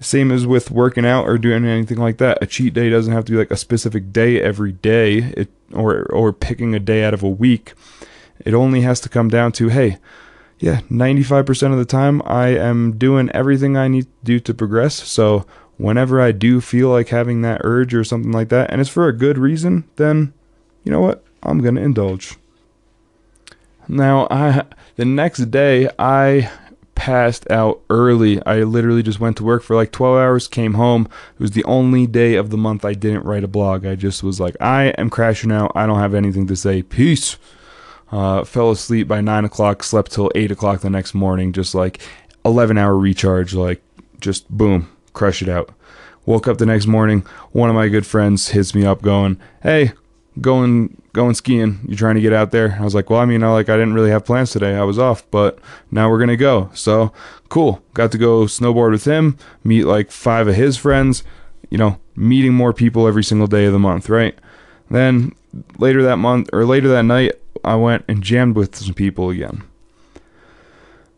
[0.00, 2.38] same as with working out or doing anything like that.
[2.40, 6.04] A cheat day doesn't have to be like a specific day every day, it, or
[6.04, 7.74] or picking a day out of a week.
[8.44, 9.98] It only has to come down to, hey,
[10.58, 14.94] yeah, 95% of the time I am doing everything I need to do to progress.
[14.94, 15.46] So
[15.76, 19.08] whenever I do feel like having that urge or something like that, and it's for
[19.08, 20.32] a good reason, then
[20.84, 21.24] you know what?
[21.42, 22.36] I'm gonna indulge.
[23.88, 24.64] Now, I
[24.96, 26.50] the next day I
[27.08, 28.44] passed out early.
[28.44, 31.08] I literally just went to work for like 12 hours, came home.
[31.36, 33.86] It was the only day of the month I didn't write a blog.
[33.86, 35.72] I just was like, I am crashing out.
[35.74, 36.82] I don't have anything to say.
[36.82, 37.38] Peace.
[38.12, 42.02] Uh, fell asleep by 9 o'clock, slept till 8 o'clock the next morning, just like
[42.44, 43.80] 11 hour recharge, like
[44.20, 45.70] just boom, crush it out.
[46.26, 47.24] Woke up the next morning.
[47.52, 49.92] One of my good friends hits me up going, Hey,
[50.42, 51.80] going going skiing.
[51.88, 52.76] you're trying to get out there?
[52.80, 54.76] I was like, well, I mean, I like I didn't really have plans today.
[54.76, 55.58] I was off, but
[55.90, 56.70] now we're gonna go.
[56.74, 57.12] So
[57.48, 57.82] cool.
[57.92, 61.24] Got to go snowboard with him, meet like five of his friends.
[61.70, 64.38] You know, meeting more people every single day of the month, right?
[64.88, 65.34] Then
[65.76, 67.32] later that month or later that night,
[67.64, 69.64] I went and jammed with some people again.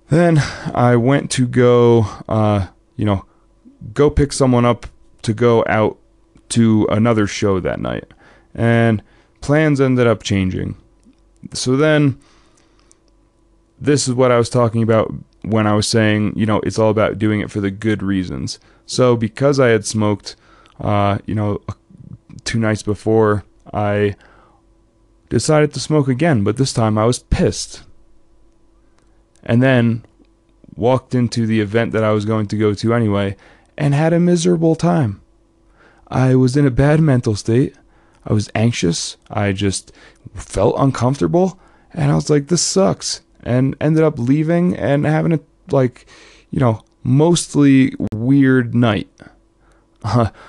[0.09, 0.39] Then
[0.75, 3.27] I went to go, uh, you know,
[3.93, 4.87] go pick someone up
[5.23, 5.99] to go out
[6.51, 8.07] to another show that night.
[8.55, 9.03] And
[9.41, 10.77] plans ended up changing.
[11.53, 12.19] So then,
[13.81, 15.13] this is what I was talking about
[15.43, 18.59] when I was saying, you know, it's all about doing it for the good reasons.
[18.87, 20.37] So because I had smoked,
[20.81, 21.63] uh, you know,
[22.45, 24.17] two nights before, I
[25.29, 27.85] decided to smoke again, but this time I was pissed.
[29.43, 30.05] And then
[30.77, 33.37] walked into the event that I was going to go to anyway
[33.79, 35.23] and had a miserable time.
[36.09, 37.75] I was in a bad mental state.
[38.25, 39.17] I was anxious.
[39.31, 39.93] I just
[40.35, 41.59] felt uncomfortable.
[41.93, 43.23] And I was like, this sucks.
[43.43, 45.41] And ended up leaving and having a,
[45.71, 46.07] like,
[46.51, 49.09] you know, mostly weird night.
[50.05, 50.31] Uh,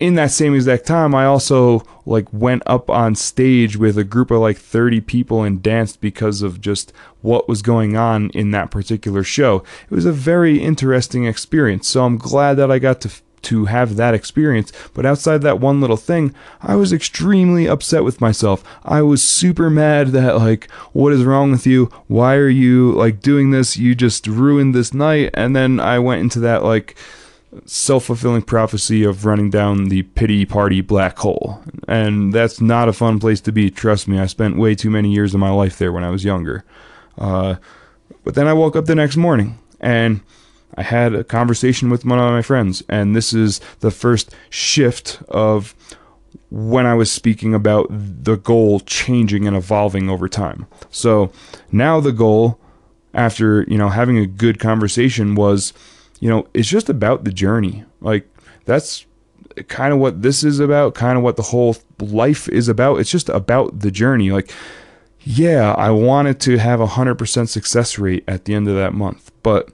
[0.00, 4.30] in that same exact time, I also like went up on stage with a group
[4.30, 8.70] of like 30 people and danced because of just what was going on in that
[8.70, 9.64] particular show.
[9.90, 11.88] It was a very interesting experience.
[11.88, 13.10] So I'm glad that I got to
[13.42, 14.72] to have that experience.
[14.94, 18.64] But outside that one little thing, I was extremely upset with myself.
[18.84, 21.86] I was super mad that, like, what is wrong with you?
[22.06, 23.76] Why are you, like, doing this?
[23.76, 25.30] You just ruined this night.
[25.34, 26.96] And then I went into that, like,
[27.64, 31.62] self fulfilling prophecy of running down the pity party black hole.
[31.86, 34.18] And that's not a fun place to be, trust me.
[34.18, 36.64] I spent way too many years of my life there when I was younger.
[37.16, 37.56] Uh,
[38.24, 40.20] but then I woke up the next morning and
[40.76, 45.22] I had a conversation with one of my friends, and this is the first shift
[45.28, 45.74] of
[46.50, 50.66] when I was speaking about the goal changing and evolving over time.
[50.90, 51.32] So
[51.72, 52.58] now the goal,
[53.14, 55.72] after you know having a good conversation, was
[56.20, 57.84] you know it's just about the journey.
[58.00, 58.28] Like
[58.64, 59.06] that's
[59.68, 63.00] kind of what this is about, kind of what the whole life is about.
[63.00, 64.30] It's just about the journey.
[64.30, 64.52] Like
[65.20, 69.30] yeah, I wanted to have a 100% success rate at the end of that month,
[69.42, 69.70] but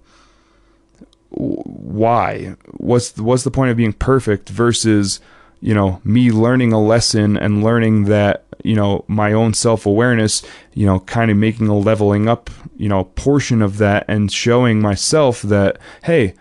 [1.36, 2.56] why?
[2.76, 5.20] What's what's the point of being perfect versus
[5.60, 10.42] you know me learning a lesson and learning that you know my own self-awareness
[10.74, 14.80] you know kind of making a leveling up you know portion of that and showing
[14.80, 16.34] myself that hey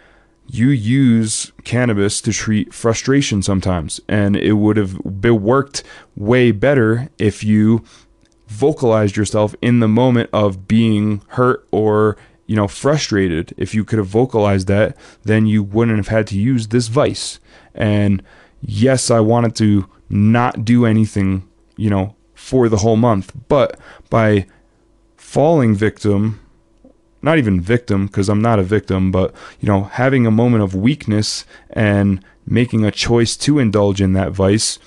[0.48, 5.84] you use cannabis to treat frustration sometimes and it would have been worked
[6.16, 7.84] way better if you
[8.48, 13.54] vocalized yourself in the moment of being hurt or you know, frustrated.
[13.58, 17.40] If you could have vocalized that, then you wouldn't have had to use this vice.
[17.74, 18.22] And
[18.62, 23.80] yes, I wanted to not do anything, you know, for the whole month, but
[24.10, 24.46] by
[25.16, 26.40] falling victim,
[27.22, 30.76] not even victim because I'm not a victim, but you know, having a moment of
[30.76, 34.78] weakness and making a choice to indulge in that vice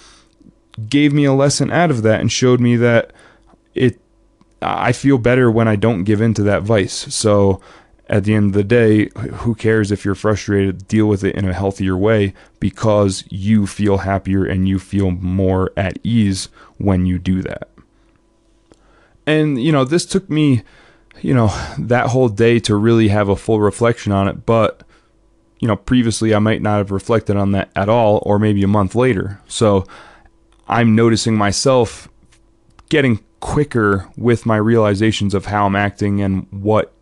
[0.88, 3.12] gave me a lesson out of that and showed me that
[3.74, 3.98] it
[4.62, 7.14] I feel better when I don't give in to that vice.
[7.14, 7.60] So
[8.08, 10.86] at the end of the day, who cares if you're frustrated?
[10.88, 15.72] Deal with it in a healthier way because you feel happier and you feel more
[15.76, 16.48] at ease
[16.78, 17.68] when you do that.
[19.26, 20.62] And, you know, this took me,
[21.20, 21.48] you know,
[21.78, 24.46] that whole day to really have a full reflection on it.
[24.46, 24.84] But,
[25.58, 28.68] you know, previously I might not have reflected on that at all, or maybe a
[28.68, 29.40] month later.
[29.48, 29.84] So
[30.68, 32.08] I'm noticing myself
[32.88, 36.92] getting quicker with my realizations of how I'm acting and what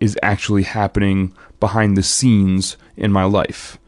[0.00, 3.78] is actually happening behind the scenes in my life.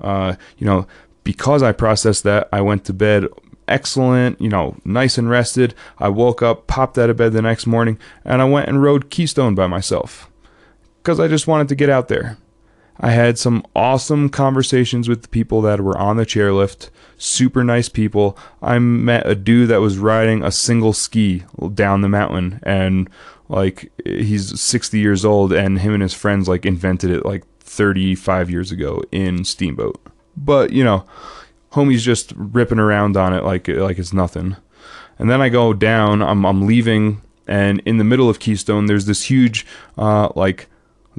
[0.00, 0.86] Uh, you know,
[1.24, 3.26] because I processed that, I went to bed
[3.68, 5.74] excellent, you know, nice and rested.
[5.98, 9.10] I woke up, popped out of bed the next morning, and I went and rode
[9.10, 10.30] Keystone by myself
[11.02, 12.38] because I just wanted to get out there.
[13.00, 17.88] I had some awesome conversations with the people that were on the chairlift super nice
[17.88, 18.38] people.
[18.62, 21.44] I met a dude that was riding a single ski
[21.74, 23.10] down the mountain and
[23.48, 28.50] like he's 60 years old and him and his friends like invented it like 35
[28.50, 30.00] years ago in Steamboat.
[30.36, 31.04] But, you know,
[31.72, 34.56] homie's just ripping around on it like like it's nothing.
[35.18, 39.06] And then I go down, I'm I'm leaving and in the middle of Keystone there's
[39.06, 40.68] this huge uh like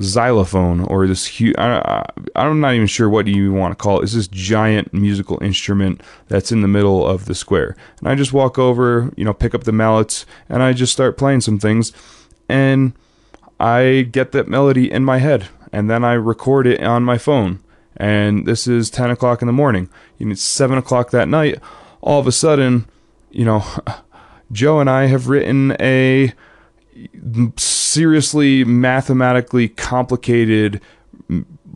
[0.02, 2.04] xylophone or this huge I,
[2.36, 4.04] am not even sure what you want to call it.
[4.04, 7.76] It's this giant musical instrument that's in the middle of the square.
[8.00, 11.18] And i just walk over you know pick up the mallets and i just start
[11.18, 11.91] playing some things.
[12.47, 12.93] And
[13.60, 17.60] i get that melody in my head and then i record it on my phone.
[17.97, 19.89] And this is 10 o'clock in the morning.
[20.20, 21.60] And it's 7 o'clock that night.
[22.02, 22.88] All of a sudden
[23.32, 23.64] you know
[24.52, 26.34] joe and i have written a
[27.90, 30.82] seriously mathematically complicated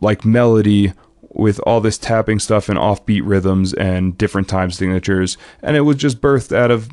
[0.00, 0.92] like melody
[1.30, 5.96] with all this tapping stuff and offbeat rhythms and different time signatures and it was
[5.96, 6.88] just birthed out of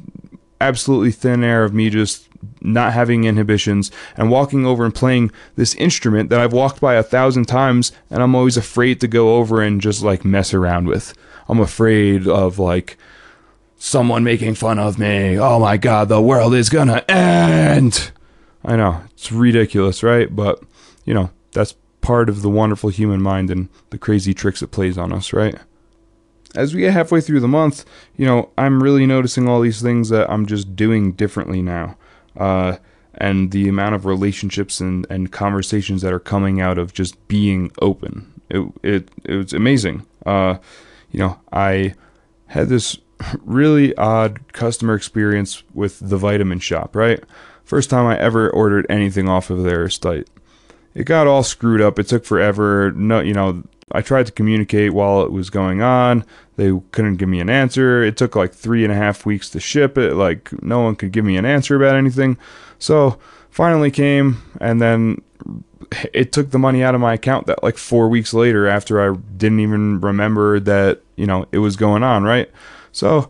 [0.60, 2.28] absolutely thin air of me just
[2.62, 7.04] not having inhibitions and walking over and playing this instrument that I've walked by a
[7.04, 11.14] thousand times and I'm always afraid to go over and just like mess around with.
[11.48, 12.98] I'm afraid of like
[13.78, 15.40] someone making fun of me.
[15.40, 18.12] Oh my god, the world is gonna end.
[18.64, 20.34] I know it's ridiculous, right?
[20.34, 20.64] But
[21.06, 24.98] you know that's part of the wonderful human mind and the crazy tricks it plays
[24.98, 25.56] on us, right?
[26.54, 27.86] As we get halfway through the month,
[28.18, 31.96] you know, I'm really noticing all these things that I'm just doing differently now.
[32.36, 32.78] Uh,
[33.16, 37.72] and the amount of relationships and, and conversations that are coming out of just being
[37.82, 38.42] open.
[38.50, 40.06] It, it, it was amazing.
[40.26, 40.58] Uh,
[41.12, 41.94] you know, I
[42.48, 42.98] had this
[43.46, 47.24] really odd customer experience with the Vitamin Shoppe, right?
[47.64, 50.28] First time I ever ordered anything off of their site.
[50.94, 52.00] It got all screwed up.
[52.00, 52.92] It took forever.
[52.92, 56.26] No, you know, I tried to communicate while it was going on.
[56.58, 58.04] They couldn't give me an answer.
[58.04, 60.14] It took like three and a half weeks to ship it.
[60.14, 62.38] Like no one could give me an answer about anything.
[62.80, 65.22] So finally came, and then
[66.14, 69.16] it took the money out of my account that like four weeks later after I
[69.38, 72.24] didn't even remember that you know it was going on.
[72.24, 72.50] Right.
[72.92, 73.30] So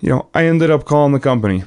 [0.00, 1.64] you know I ended up calling the company.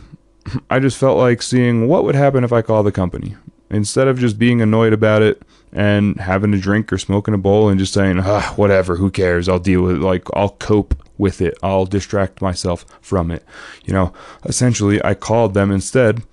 [0.69, 3.35] I just felt like seeing what would happen if I called the company
[3.69, 5.41] instead of just being annoyed about it
[5.73, 9.49] and having a drink or smoking a bowl and just saying, ah, whatever, who cares?
[9.49, 10.01] I'll deal with it.
[10.01, 11.57] Like, I'll cope with it.
[11.61, 13.43] I'll distract myself from it.
[13.85, 14.13] You know,
[14.45, 16.23] essentially, I called them instead,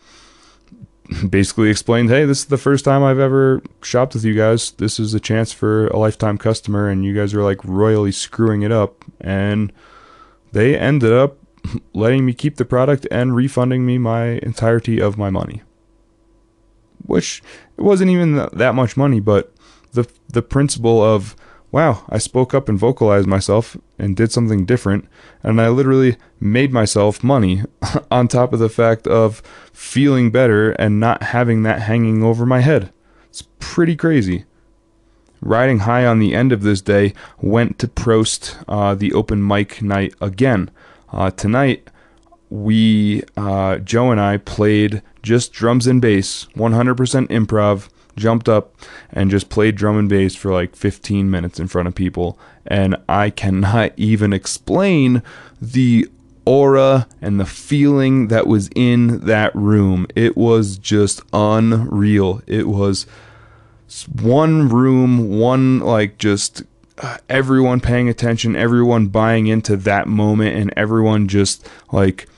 [1.29, 4.71] basically explained, hey, this is the first time I've ever shopped with you guys.
[4.73, 8.63] This is a chance for a lifetime customer, and you guys are like royally screwing
[8.63, 9.05] it up.
[9.21, 9.73] And
[10.53, 11.39] they ended up
[11.95, 15.63] letting me keep the product and refunding me my entirety of my money
[17.07, 17.43] which
[17.77, 19.53] it wasn't even that much money, but
[19.93, 21.37] the the principle of
[21.71, 25.09] wow, I spoke up and vocalized myself and did something different,
[25.43, 27.63] and I literally made myself money
[28.11, 29.43] on top of the fact of
[29.73, 32.93] feeling better and not having that hanging over my head.
[33.29, 34.45] It's pretty crazy.
[35.41, 39.83] Riding high on the end of this day, went to Prost, uh, the open mic
[39.83, 40.71] night again.
[41.15, 41.89] Uh, tonight,
[42.51, 48.75] we, uh, Joe and I, played just drums and bass, 100% improv, jumped up
[49.13, 52.37] and just played drum and bass for like 15 minutes in front of people.
[52.67, 55.23] And I cannot even explain
[55.63, 56.09] the
[56.45, 60.09] aura and the feeling that was in that room.
[60.17, 62.43] It was just unreal.
[62.49, 63.07] It was
[64.21, 66.65] one room, one like just
[66.99, 72.29] uh, everyone paying attention, everyone buying into that moment, and everyone just like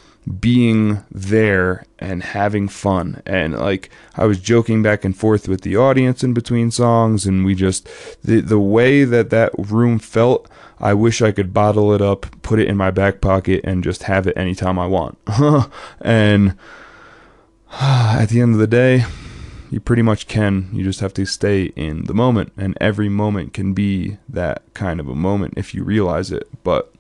[0.41, 3.23] being there and having fun.
[3.27, 7.45] And like I was joking back and forth with the audience in between songs, and
[7.45, 7.89] we just
[8.23, 10.49] the the way that that room felt.
[10.79, 14.05] I wish I could bottle it up, put it in my back pocket, and just
[14.05, 15.19] have it anytime I want.
[16.01, 16.57] and
[17.73, 19.05] at the end of the day,
[19.77, 20.71] you pretty much can.
[20.73, 25.01] You just have to stay in the moment, and every moment can be that kind
[25.01, 26.49] of a moment if you realize it.
[26.65, 26.95] But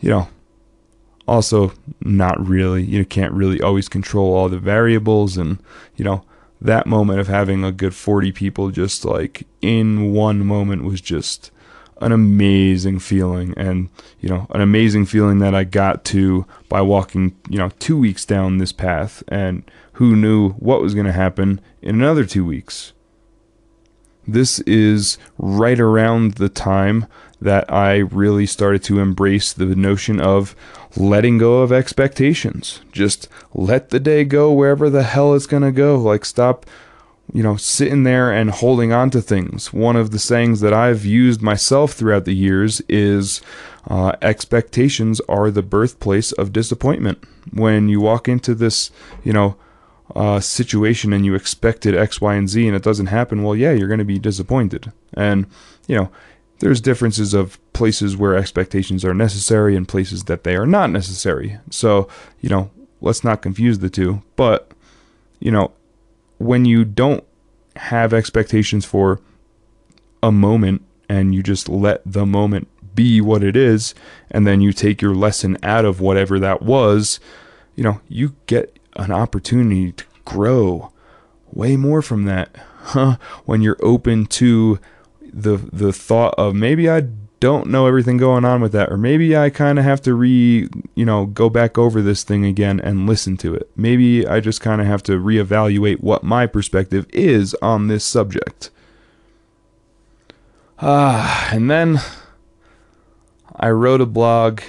[0.00, 0.28] you know,
[1.28, 5.58] also not really you can't really always control all the variables and
[5.96, 6.24] you know
[6.62, 11.50] that moment of having a good 40 people just like in one moment was just
[12.00, 17.36] an amazing feeling and you know an amazing feeling that I got to by walking
[17.50, 21.60] you know 2 weeks down this path and who knew what was going to happen
[21.82, 22.92] in another 2 weeks
[24.26, 27.06] this is right around the time
[27.40, 30.56] that I really started to embrace the notion of
[30.96, 32.80] letting go of expectations.
[32.90, 35.96] Just let the day go wherever the hell it's going to go.
[35.96, 36.66] Like, stop,
[37.32, 39.72] you know, sitting there and holding on to things.
[39.72, 43.42] One of the sayings that I've used myself throughout the years is
[43.88, 47.22] uh, expectations are the birthplace of disappointment.
[47.52, 48.90] When you walk into this,
[49.22, 49.56] you know,
[50.14, 53.72] uh, situation and you expected X, Y, and Z and it doesn't happen, well, yeah,
[53.72, 54.92] you're going to be disappointed.
[55.14, 55.46] And,
[55.86, 56.10] you know,
[56.60, 61.58] there's differences of places where expectations are necessary and places that they are not necessary.
[61.70, 62.08] So,
[62.40, 64.22] you know, let's not confuse the two.
[64.36, 64.70] But,
[65.38, 65.72] you know,
[66.38, 67.24] when you don't
[67.76, 69.20] have expectations for
[70.22, 73.94] a moment and you just let the moment be what it is,
[74.30, 77.20] and then you take your lesson out of whatever that was,
[77.74, 80.92] you know, you get an opportunity to grow
[81.52, 82.50] way more from that.
[82.80, 83.16] Huh?
[83.44, 84.78] When you're open to
[85.20, 87.02] the the thought of maybe I
[87.40, 90.68] don't know everything going on with that or maybe I kind of have to re
[90.94, 93.70] you know go back over this thing again and listen to it.
[93.76, 98.70] Maybe I just kind of have to reevaluate what my perspective is on this subject.
[100.78, 102.00] Ah, and then
[103.54, 104.60] I wrote a blog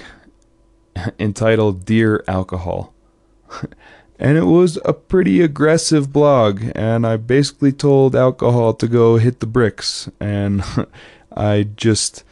[1.18, 2.94] entitled Dear Alcohol.
[4.18, 9.40] and it was a pretty aggressive blog and i basically told alcohol to go hit
[9.40, 10.62] the bricks and
[11.36, 12.24] i just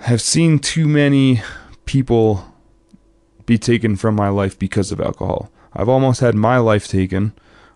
[0.00, 1.42] have seen too many
[1.84, 2.44] people
[3.46, 5.50] be taken from my life because of alcohol.
[5.72, 7.32] I've almost had my life taken.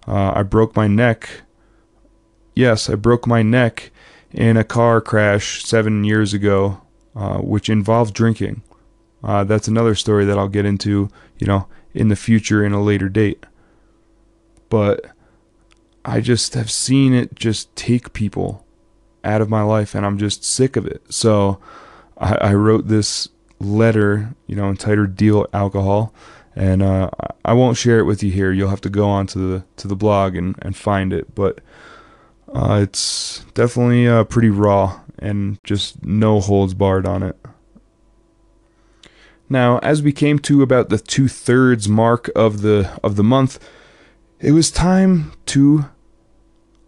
[0.07, 1.43] Uh, i broke my neck.
[2.55, 3.91] Yes i broke my neck
[4.31, 6.81] in a car crash seven years ago
[7.17, 8.63] uh, which involved drinking.
[9.23, 12.83] Uh, that's another story that i'll get into you know in the future in a
[12.83, 13.45] later date.
[14.69, 15.07] But
[16.05, 18.67] I just have seen it just take people
[19.25, 21.03] out of my life and I'm just sick of it.
[21.13, 21.61] So
[22.19, 23.29] I, I wrote this
[23.61, 26.13] letter, you know, entitled "Dear Alcohol,"
[26.57, 27.11] and uh,
[27.45, 28.53] I won't share it with you here.
[28.53, 31.35] You'll have to go on to the to the blog and, and find it.
[31.35, 31.61] But
[32.55, 37.37] uh, it's definitely uh, pretty raw and just no holds barred on it.
[39.53, 43.59] Now, as we came to about the two thirds mark of the of the month,
[44.41, 45.85] it was time to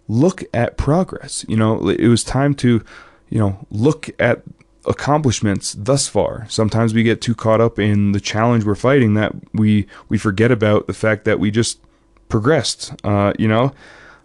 [0.08, 1.44] look at progress.
[1.46, 2.82] You know, it was time to,
[3.28, 4.44] you know, look at
[4.86, 6.46] accomplishments thus far.
[6.48, 10.50] Sometimes we get too caught up in the challenge we're fighting that we we forget
[10.50, 11.80] about the fact that we just
[12.30, 12.94] progressed.
[13.04, 13.74] Uh, you know,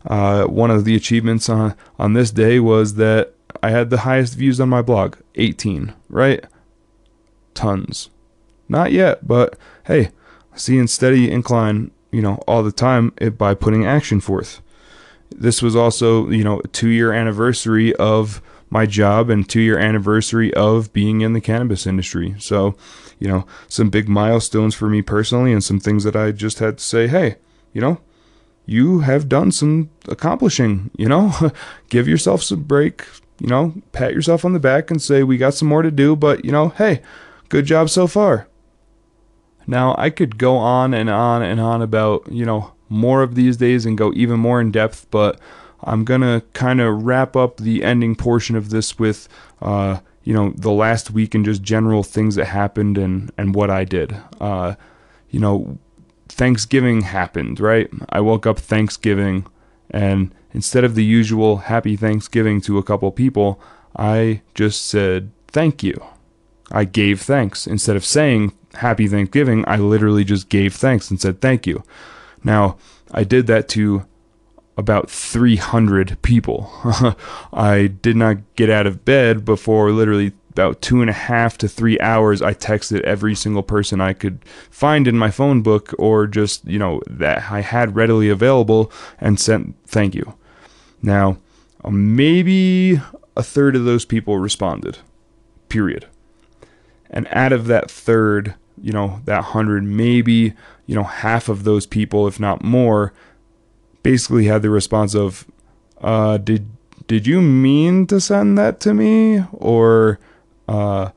[0.06, 4.36] uh, one of the achievements on on this day was that I had the highest
[4.36, 5.94] views on my blog, 18.
[6.08, 6.46] Right?
[7.54, 8.10] Tons.
[8.70, 10.11] Not yet, but hey,
[10.55, 14.61] seeing steady incline, you know, all the time by putting action forth.
[15.36, 19.78] This was also, you know, a two year anniversary of my job and two year
[19.78, 22.36] anniversary of being in the cannabis industry.
[22.39, 22.76] So,
[23.20, 26.78] you know, some big milestones for me personally and some things that I just had
[26.78, 27.36] to say, hey,
[27.74, 27.99] you know,
[28.65, 31.34] you have done some accomplishing, you know,
[31.89, 33.05] give yourself some break,
[33.39, 36.15] you know, pat yourself on the back and say, we got some more to do,
[36.15, 37.01] but, you know, hey,
[37.49, 38.47] good job so far.
[39.70, 43.55] Now, I could go on and on and on about, you know, more of these
[43.55, 45.39] days and go even more in depth, but
[45.84, 49.30] I'm going to kind of wrap up the ending portion of this with,
[49.61, 53.70] uh, you know, the last week and just general things that happened and, and what
[53.70, 54.17] I did.
[54.41, 54.74] Uh,
[55.30, 55.78] you know,
[56.30, 57.91] Thanksgiving happened, right?
[58.09, 59.45] I woke up Thanksgiving
[59.91, 63.61] and instead of the usual happy Thanksgiving to a couple people,
[63.95, 66.03] I just said thank you.
[66.72, 67.67] I gave thanks.
[67.67, 71.84] Instead of saying happy Thanksgiving, I literally just gave thanks and said thank you.
[72.44, 72.78] Now,
[73.12, 74.06] I did that to
[74.78, 76.72] about 300 people.
[77.54, 81.68] I did not get out of bed before literally about two and a half to
[81.68, 82.42] three hours.
[82.42, 86.80] I texted every single person I could find in my phone book or just, you
[86.80, 90.36] know, that I had readily available and sent thank you.
[91.02, 91.38] Now,
[91.90, 93.02] maybe
[93.36, 95.00] a third of those people responded,
[95.70, 96.08] period.
[97.10, 100.54] And out of that third, you know, that hundred, maybe,
[100.86, 103.14] you know, half of those people, if not more,
[104.04, 105.46] basically had the response of,
[106.02, 106.70] uh, did
[107.08, 109.44] did you mean to send that to me?
[109.52, 110.20] Or
[110.68, 111.10] uh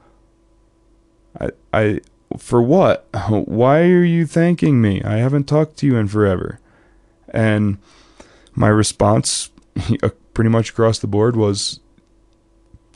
[1.39, 2.01] I I
[2.39, 3.07] for what?
[3.29, 5.03] Why are you thanking me?
[5.03, 6.59] I haven't talked to you in forever.
[7.29, 7.79] And
[8.55, 9.51] my response
[10.35, 11.81] pretty much across the board was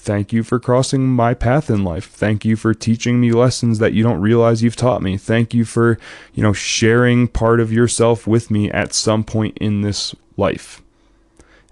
[0.06, 2.08] Thank you for crossing my path in life.
[2.08, 5.16] Thank you for teaching me lessons that you don't realize you've taught me.
[5.16, 5.98] Thank you for,
[6.32, 10.80] you know, sharing part of yourself with me at some point in this life.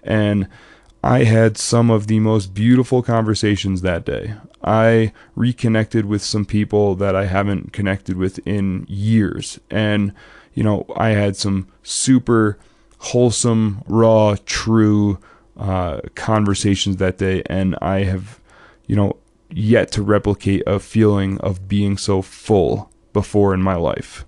[0.02, 0.48] And
[1.00, 4.34] I had some of the most beautiful conversations that day.
[4.64, 9.60] I reconnected with some people that I haven't connected with in years.
[9.70, 10.12] And,
[10.54, 12.58] you know, I had some super
[12.98, 15.20] wholesome, raw, true,
[15.56, 18.40] uh, conversations that day, and I have,
[18.86, 19.16] you know,
[19.50, 24.24] yet to replicate a feeling of being so full before in my life.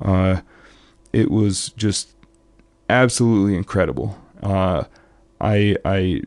[0.00, 0.40] Uh,
[1.12, 2.14] it was just
[2.90, 4.18] absolutely incredible.
[4.42, 4.84] Uh,
[5.40, 6.22] I I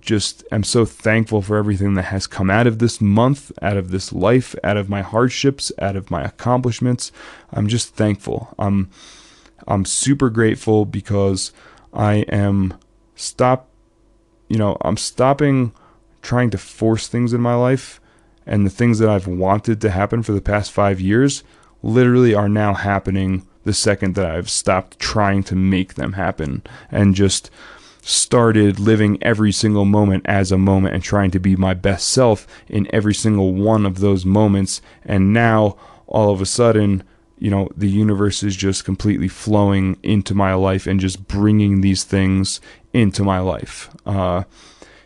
[0.00, 3.90] just am so thankful for everything that has come out of this month, out of
[3.90, 7.12] this life, out of my hardships, out of my accomplishments.
[7.52, 8.54] I'm just thankful.
[8.58, 8.90] I'm
[9.66, 11.52] I'm super grateful because
[11.92, 12.74] I am
[13.14, 13.69] stop
[14.50, 15.72] you know, I'm stopping
[16.20, 18.00] trying to force things in my life
[18.44, 21.42] and the things that I've wanted to happen for the past 5 years
[21.82, 27.14] literally are now happening the second that I've stopped trying to make them happen and
[27.14, 27.48] just
[28.02, 32.46] started living every single moment as a moment and trying to be my best self
[32.68, 34.82] in every single one of those moments.
[35.04, 35.76] And now
[36.06, 37.04] all of a sudden
[37.40, 42.04] you know the universe is just completely flowing into my life and just bringing these
[42.04, 42.60] things
[42.92, 43.90] into my life.
[44.04, 44.44] Uh,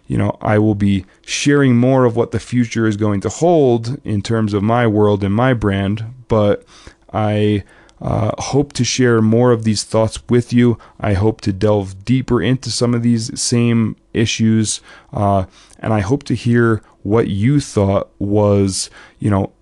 [0.06, 4.00] you know, I will be sharing more of what the future is going to hold
[4.04, 6.64] in terms of my world and my brand, but
[7.12, 7.64] I
[8.02, 10.78] uh, hope to share more of these thoughts with you.
[11.00, 14.80] I hope to delve deeper into some of these same issues,
[15.12, 15.46] uh,
[15.78, 19.52] and I hope to hear what you thought was, you know,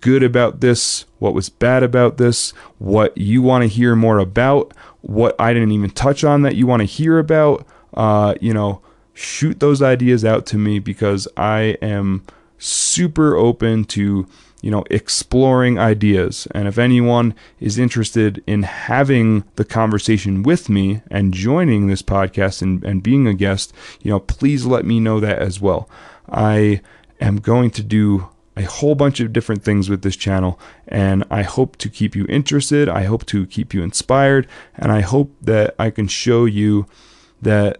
[0.00, 4.72] good about this, what was bad about this, what you want to hear more about,
[5.02, 8.82] what I didn't even touch on that you want to hear about, uh, you know,
[9.14, 12.24] shoot those ideas out to me because I am
[12.58, 14.26] super open to,
[14.62, 16.46] you know, exploring ideas.
[16.52, 22.62] And if anyone is interested in having the conversation with me and joining this podcast
[22.62, 23.72] and, and being a guest,
[24.02, 25.88] you know, please let me know that as well.
[26.28, 26.80] I
[27.20, 28.28] am going to do
[28.60, 32.26] a whole bunch of different things with this channel and I hope to keep you
[32.28, 32.88] interested.
[32.88, 34.46] I hope to keep you inspired
[34.76, 36.86] and I hope that I can show you
[37.40, 37.78] that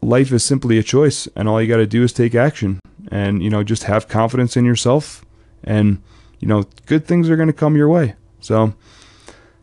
[0.00, 2.80] life is simply a choice and all you got to do is take action
[3.10, 5.24] and you know just have confidence in yourself
[5.64, 6.00] and
[6.38, 8.14] you know good things are going to come your way.
[8.40, 8.74] So,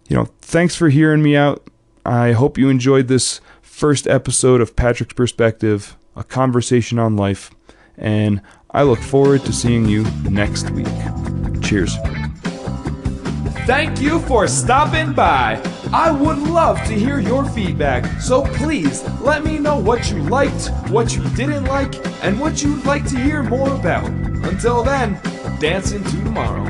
[0.10, 1.68] you know, thanks for hearing me out.
[2.06, 7.52] I hope you enjoyed this first episode of Patrick's Perspective, a conversation on life,
[7.98, 8.42] and
[8.76, 10.86] I look forward to seeing you next week.
[11.62, 11.96] Cheers.
[13.66, 15.62] Thank you for stopping by.
[15.94, 20.72] I would love to hear your feedback, so please let me know what you liked,
[20.90, 24.10] what you didn't like, and what you'd like to hear more about.
[24.44, 25.22] Until then,
[25.62, 26.66] dance into tomorrow.